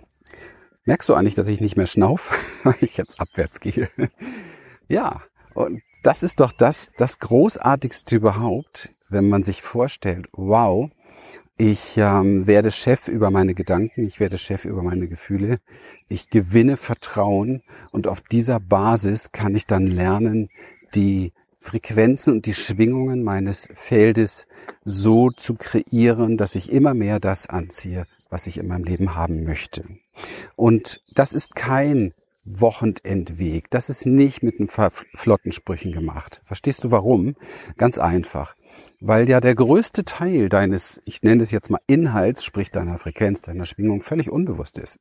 merkst 0.86 1.08
du 1.08 1.14
eigentlich, 1.14 1.36
dass 1.36 1.48
ich 1.48 1.62
nicht 1.62 1.78
mehr 1.78 1.88
schnauf, 1.88 2.32
weil 2.64 2.76
ich 2.82 2.98
jetzt 2.98 3.20
abwärts 3.20 3.60
gehe? 3.60 3.90
ja, 4.88 5.22
und 5.54 5.82
das 6.04 6.24
ist 6.24 6.40
doch 6.42 6.52
das, 6.52 6.92
das 6.98 7.20
Großartigste 7.20 8.18
überhaupt, 8.18 8.90
wenn 9.10 9.30
man 9.30 9.44
sich 9.44 9.62
vorstellt, 9.62 10.28
wow, 10.34 10.90
ich 11.60 11.98
ähm, 11.98 12.48
werde 12.48 12.72
Chef 12.72 13.10
über 13.10 13.32
meine 13.32 13.54
Gedanken, 13.54 14.06
ich 14.06 14.22
werde 14.22 14.38
Chef 14.38 14.64
über 14.64 14.82
meine 14.82 15.10
Gefühle, 15.10 15.60
ich 16.08 16.30
gewinne 16.30 16.78
Vertrauen 16.78 17.62
und 17.92 18.08
auf 18.08 18.22
dieser 18.22 18.62
Basis 18.62 19.34
kann 19.34 19.54
ich 19.56 19.66
dann 19.66 19.86
lernen, 19.86 20.50
die 20.96 21.34
Frequenzen 21.60 22.32
und 22.32 22.46
die 22.46 22.54
Schwingungen 22.54 23.24
meines 23.24 23.68
Feldes 23.74 24.48
so 24.86 25.32
zu 25.32 25.56
kreieren, 25.56 26.38
dass 26.38 26.56
ich 26.56 26.72
immer 26.72 26.94
mehr 26.94 27.20
das 27.20 27.48
anziehe, 27.50 28.06
was 28.30 28.48
ich 28.48 28.58
in 28.58 28.68
meinem 28.68 28.86
Leben 28.86 29.16
haben 29.16 29.44
möchte. 29.44 29.84
Und 30.56 31.04
das 31.14 31.34
ist 31.34 31.56
kein 31.56 32.14
Wochenendweg. 32.50 33.70
Das 33.70 33.90
ist 33.90 34.06
nicht 34.06 34.44
mit 34.44 34.60
ein 34.60 34.68
flotten 34.68 35.52
Sprüchen 35.52 35.92
gemacht. 35.92 36.42
Verstehst 36.44 36.84
du 36.84 36.92
warum? 36.92 37.36
Ganz 37.78 37.98
einfach 37.98 38.56
weil 39.00 39.30
ja 39.30 39.40
der 39.40 39.56
größte 39.56 40.04
Teil 40.04 40.50
deines, 40.50 41.02
ich 41.06 41.24
nenne 41.24 41.42
es 41.42 41.52
jetzt 41.52 41.70
mal 41.70 41.80
Inhalts, 41.88 42.44
sprich 42.44 42.70
deiner 42.72 42.98
Frequenz, 42.98 43.42
deiner 43.42 43.66
Schwingung, 43.66 44.02
völlig 44.02 44.30
unbewusst 44.30 44.78
ist. 44.78 45.00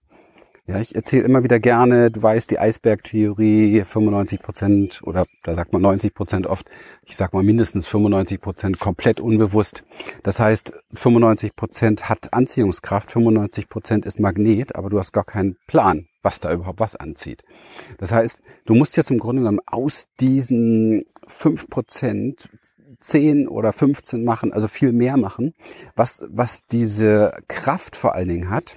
Ja, 0.68 0.78
ich 0.80 0.94
erzähle 0.94 1.24
immer 1.24 1.42
wieder 1.42 1.60
gerne, 1.60 2.10
du 2.10 2.22
weißt 2.22 2.50
die 2.50 2.58
Eisbergtheorie, 2.58 3.84
95 3.86 4.42
Prozent 4.42 5.00
oder 5.02 5.24
da 5.42 5.54
sagt 5.54 5.72
man 5.72 5.80
90 5.80 6.12
Prozent 6.12 6.46
oft, 6.46 6.68
ich 7.06 7.16
sag 7.16 7.32
mal 7.32 7.42
mindestens 7.42 7.86
95 7.86 8.38
Prozent 8.38 8.78
komplett 8.78 9.18
unbewusst. 9.18 9.82
Das 10.24 10.40
heißt, 10.40 10.74
95 10.92 11.56
Prozent 11.56 12.10
hat 12.10 12.34
Anziehungskraft, 12.34 13.10
95 13.10 13.70
Prozent 13.70 14.04
ist 14.04 14.20
Magnet, 14.20 14.76
aber 14.76 14.90
du 14.90 14.98
hast 14.98 15.12
gar 15.12 15.24
keinen 15.24 15.56
Plan, 15.66 16.06
was 16.20 16.38
da 16.38 16.52
überhaupt 16.52 16.80
was 16.80 16.96
anzieht. 16.96 17.44
Das 17.96 18.12
heißt, 18.12 18.42
du 18.66 18.74
musst 18.74 18.94
jetzt 18.98 19.10
im 19.10 19.20
Grunde 19.20 19.40
genommen 19.40 19.60
aus 19.64 20.08
diesen 20.20 21.06
5 21.28 21.70
Prozent 21.70 22.50
10 23.00 23.48
oder 23.48 23.72
15 23.72 24.22
machen, 24.22 24.52
also 24.52 24.68
viel 24.68 24.92
mehr 24.92 25.16
machen, 25.16 25.54
was, 25.96 26.26
was 26.28 26.60
diese 26.70 27.32
Kraft 27.48 27.96
vor 27.96 28.14
allen 28.14 28.28
Dingen 28.28 28.50
hat, 28.50 28.76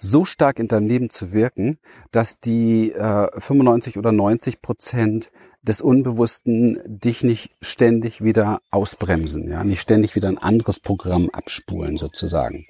so 0.00 0.24
stark 0.24 0.58
in 0.58 0.66
deinem 0.66 0.88
Leben 0.88 1.10
zu 1.10 1.32
wirken, 1.32 1.78
dass 2.10 2.40
die 2.40 2.90
äh, 2.92 3.28
95 3.38 3.98
oder 3.98 4.12
90 4.12 4.62
Prozent 4.62 5.30
des 5.62 5.82
Unbewussten 5.82 6.80
dich 6.86 7.22
nicht 7.22 7.52
ständig 7.60 8.24
wieder 8.24 8.60
ausbremsen, 8.70 9.48
ja, 9.50 9.62
nicht 9.62 9.80
ständig 9.80 10.16
wieder 10.16 10.28
ein 10.28 10.38
anderes 10.38 10.80
Programm 10.80 11.28
abspulen 11.30 11.98
sozusagen. 11.98 12.66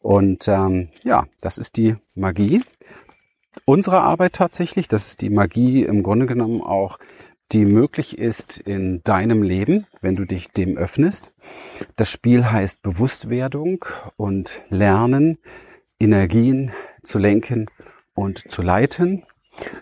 Und 0.00 0.48
ähm, 0.48 0.88
ja, 1.04 1.26
das 1.40 1.58
ist 1.58 1.76
die 1.76 1.96
Magie 2.16 2.62
unserer 3.64 4.02
Arbeit 4.02 4.34
tatsächlich. 4.34 4.88
Das 4.88 5.06
ist 5.06 5.22
die 5.22 5.30
Magie 5.30 5.84
im 5.84 6.02
Grunde 6.02 6.26
genommen 6.26 6.60
auch 6.60 6.98
die 7.52 7.66
möglich 7.66 8.18
ist 8.18 8.58
in 8.58 9.02
deinem 9.04 9.42
Leben, 9.42 9.86
wenn 10.00 10.16
du 10.16 10.24
dich 10.24 10.50
dem 10.50 10.76
öffnest. 10.76 11.30
Das 11.94 12.10
Spiel 12.10 12.50
heißt 12.50 12.82
Bewusstwerdung 12.82 13.84
und 14.16 14.62
Lernen, 14.70 15.38
Energien 15.98 16.72
zu 17.02 17.18
lenken 17.18 17.66
und 18.14 18.50
zu 18.50 18.62
leiten. 18.62 19.24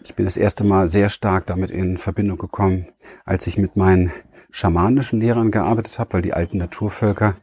Ich 0.04 0.14
bin 0.14 0.24
das 0.24 0.36
erste 0.36 0.64
Mal 0.64 0.88
sehr 0.88 1.08
stark 1.08 1.46
damit 1.46 1.70
in 1.70 1.96
Verbindung 1.96 2.38
gekommen, 2.38 2.88
als 3.24 3.46
ich 3.46 3.56
mit 3.56 3.76
meinen 3.76 4.12
schamanischen 4.50 5.20
Lehrern 5.20 5.50
gearbeitet 5.50 5.98
habe, 5.98 6.14
weil 6.14 6.22
die 6.22 6.34
alten 6.34 6.58
Naturvölker, 6.58 7.36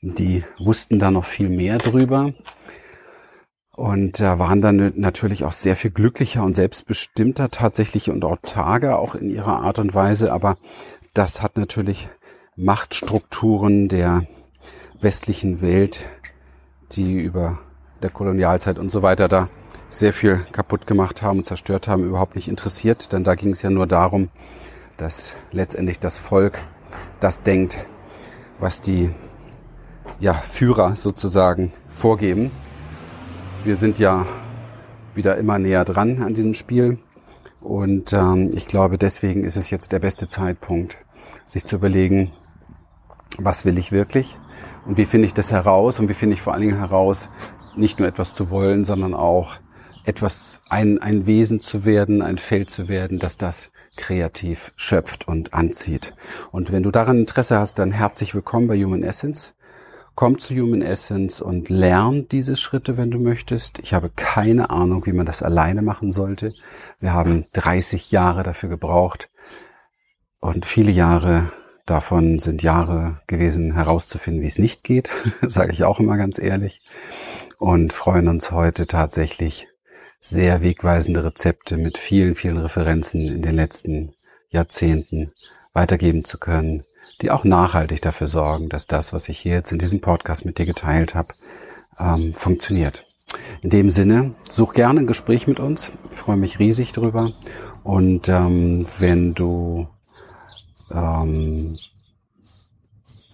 die 0.00 0.44
wussten 0.58 0.98
da 0.98 1.10
noch 1.10 1.24
viel 1.24 1.50
mehr 1.50 1.78
drüber 1.78 2.32
und 3.76 4.20
äh, 4.20 4.38
waren 4.38 4.62
dann 4.62 4.92
natürlich 4.96 5.44
auch 5.44 5.52
sehr 5.52 5.76
viel 5.76 5.90
glücklicher 5.90 6.42
und 6.42 6.54
selbstbestimmter 6.54 7.50
tatsächlich 7.50 8.10
und 8.10 8.24
auch 8.24 8.38
Tage 8.38 8.96
auch 8.96 9.14
in 9.14 9.28
ihrer 9.28 9.62
Art 9.62 9.78
und 9.78 9.94
Weise. 9.94 10.32
Aber 10.32 10.56
das 11.12 11.42
hat 11.42 11.56
natürlich 11.56 12.08
Machtstrukturen 12.56 13.88
der 13.88 14.26
westlichen 15.00 15.60
Welt, 15.60 16.06
die 16.92 17.20
über 17.20 17.58
der 18.04 18.12
Kolonialzeit 18.12 18.78
und 18.78 18.90
so 18.90 19.02
weiter 19.02 19.26
da 19.26 19.48
sehr 19.90 20.12
viel 20.12 20.46
kaputt 20.52 20.86
gemacht 20.86 21.22
haben 21.22 21.38
und 21.38 21.46
zerstört 21.46 21.88
haben, 21.88 22.04
überhaupt 22.04 22.36
nicht 22.36 22.48
interessiert. 22.48 23.12
Denn 23.12 23.24
da 23.24 23.34
ging 23.34 23.50
es 23.50 23.62
ja 23.62 23.70
nur 23.70 23.86
darum, 23.86 24.28
dass 24.96 25.34
letztendlich 25.50 25.98
das 25.98 26.18
Volk 26.18 26.60
das 27.18 27.42
denkt, 27.42 27.78
was 28.60 28.80
die 28.80 29.10
ja, 30.20 30.34
Führer 30.34 30.94
sozusagen 30.94 31.72
vorgeben 31.90 32.52
wir 33.64 33.76
sind 33.76 33.98
ja 33.98 34.26
wieder 35.14 35.38
immer 35.38 35.58
näher 35.58 35.84
dran 35.84 36.22
an 36.22 36.34
diesem 36.34 36.54
Spiel. 36.54 36.98
Und 37.60 38.12
ähm, 38.12 38.50
ich 38.54 38.66
glaube, 38.66 38.98
deswegen 38.98 39.44
ist 39.44 39.56
es 39.56 39.70
jetzt 39.70 39.92
der 39.92 40.00
beste 40.00 40.28
Zeitpunkt, 40.28 40.98
sich 41.46 41.64
zu 41.64 41.76
überlegen, 41.76 42.30
was 43.38 43.64
will 43.64 43.78
ich 43.78 43.90
wirklich 43.90 44.36
und 44.86 44.98
wie 44.98 45.06
finde 45.06 45.26
ich 45.26 45.34
das 45.34 45.50
heraus 45.50 45.98
und 45.98 46.08
wie 46.08 46.14
finde 46.14 46.34
ich 46.34 46.42
vor 46.42 46.52
allen 46.52 46.62
Dingen 46.62 46.78
heraus, 46.78 47.30
nicht 47.76 47.98
nur 47.98 48.08
etwas 48.08 48.34
zu 48.34 48.50
wollen, 48.50 48.84
sondern 48.84 49.14
auch 49.14 49.58
etwas, 50.04 50.60
ein, 50.68 50.98
ein 50.98 51.26
Wesen 51.26 51.60
zu 51.60 51.84
werden, 51.84 52.22
ein 52.22 52.38
Feld 52.38 52.70
zu 52.70 52.88
werden, 52.88 53.18
dass 53.18 53.36
das 53.36 53.70
kreativ 53.96 54.72
schöpft 54.76 55.26
und 55.28 55.54
anzieht. 55.54 56.14
Und 56.50 56.72
wenn 56.72 56.82
du 56.82 56.90
daran 56.90 57.18
Interesse 57.20 57.58
hast, 57.58 57.78
dann 57.78 57.92
herzlich 57.92 58.34
willkommen 58.34 58.68
bei 58.68 58.76
Human 58.76 59.02
Essence. 59.02 59.54
Komm 60.14 60.38
zu 60.38 60.54
Human 60.54 60.82
Essence 60.82 61.40
und 61.40 61.70
lern 61.70 62.28
diese 62.28 62.56
Schritte, 62.56 62.96
wenn 62.96 63.10
du 63.10 63.18
möchtest. 63.18 63.80
Ich 63.80 63.94
habe 63.94 64.10
keine 64.14 64.70
Ahnung, 64.70 65.06
wie 65.06 65.12
man 65.12 65.26
das 65.26 65.42
alleine 65.42 65.82
machen 65.82 66.12
sollte. 66.12 66.54
Wir 67.00 67.12
haben 67.12 67.46
30 67.52 68.12
Jahre 68.12 68.42
dafür 68.42 68.68
gebraucht 68.68 69.30
und 70.38 70.66
viele 70.66 70.92
Jahre 70.92 71.50
davon 71.86 72.38
sind 72.38 72.62
Jahre 72.62 73.20
gewesen, 73.26 73.74
herauszufinden, 73.74 74.42
wie 74.42 74.46
es 74.46 74.58
nicht 74.58 74.84
geht, 74.84 75.10
sage 75.42 75.72
ich 75.72 75.84
auch 75.84 76.00
immer 76.00 76.16
ganz 76.16 76.38
ehrlich. 76.38 76.80
Und 77.58 77.92
freuen 77.92 78.28
uns 78.28 78.50
heute 78.50 78.86
tatsächlich 78.86 79.68
sehr 80.20 80.62
wegweisende 80.62 81.24
Rezepte 81.24 81.76
mit 81.76 81.98
vielen, 81.98 82.34
vielen 82.34 82.58
Referenzen 82.58 83.28
in 83.28 83.42
den 83.42 83.54
letzten 83.54 84.14
Jahrzehnten 84.48 85.32
weitergeben 85.72 86.24
zu 86.24 86.38
können, 86.38 86.84
die 87.20 87.30
auch 87.30 87.44
nachhaltig 87.44 88.00
dafür 88.00 88.26
sorgen, 88.26 88.68
dass 88.68 88.86
das, 88.86 89.12
was 89.12 89.28
ich 89.28 89.38
hier 89.38 89.54
jetzt 89.54 89.72
in 89.72 89.78
diesem 89.78 90.00
Podcast 90.00 90.44
mit 90.44 90.58
dir 90.58 90.66
geteilt 90.66 91.14
habe, 91.14 91.28
ähm, 91.98 92.32
funktioniert. 92.34 93.04
In 93.62 93.70
dem 93.70 93.90
Sinne, 93.90 94.34
such 94.50 94.72
gerne 94.72 95.00
ein 95.00 95.06
Gespräch 95.06 95.46
mit 95.46 95.60
uns. 95.60 95.92
Ich 96.10 96.16
freue 96.16 96.36
mich 96.36 96.58
riesig 96.58 96.92
drüber. 96.92 97.32
Und 97.82 98.28
ähm, 98.28 98.86
wenn 98.98 99.34
du 99.34 99.88
ähm, 100.90 101.78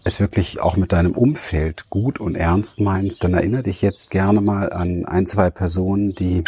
es 0.05 0.21
wirklich 0.21 0.61
auch 0.61 0.77
mit 0.77 0.93
deinem 0.93 1.13
Umfeld 1.13 1.91
gut 1.91 2.21
und 2.21 2.35
ernst 2.35 2.81
meinst, 2.81 3.25
dann 3.25 3.35
erinnere 3.35 3.65
dich 3.65 3.83
jetzt 3.83 4.11
gerne 4.11 4.41
mal 4.41 4.73
an 4.73 5.05
ein, 5.05 5.27
zwei 5.27 5.51
Personen, 5.51 6.15
die 6.15 6.45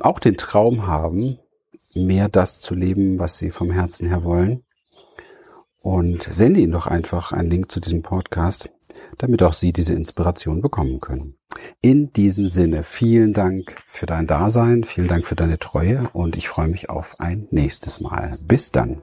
auch 0.00 0.18
den 0.18 0.36
Traum 0.36 0.86
haben, 0.86 1.38
mehr 1.94 2.28
das 2.28 2.60
zu 2.60 2.74
leben, 2.74 3.18
was 3.18 3.38
sie 3.38 3.50
vom 3.50 3.70
Herzen 3.70 4.08
her 4.08 4.24
wollen 4.24 4.64
und 5.84 6.28
sende 6.32 6.60
ihnen 6.60 6.72
doch 6.72 6.86
einfach 6.86 7.32
einen 7.32 7.50
Link 7.50 7.70
zu 7.70 7.78
diesem 7.78 8.02
Podcast, 8.02 8.70
damit 9.18 9.42
auch 9.42 9.52
Sie 9.52 9.72
diese 9.72 9.92
Inspiration 9.92 10.62
bekommen 10.62 10.98
können. 10.98 11.36
In 11.82 12.12
diesem 12.12 12.46
Sinne, 12.46 12.82
vielen 12.82 13.34
Dank 13.34 13.76
für 13.86 14.06
dein 14.06 14.26
Dasein, 14.26 14.82
vielen 14.84 15.08
Dank 15.08 15.26
für 15.26 15.36
deine 15.36 15.58
Treue 15.58 16.08
und 16.14 16.36
ich 16.36 16.48
freue 16.48 16.68
mich 16.68 16.88
auf 16.88 17.20
ein 17.20 17.48
nächstes 17.50 18.00
Mal. 18.00 18.38
Bis 18.46 18.72
dann. 18.72 19.02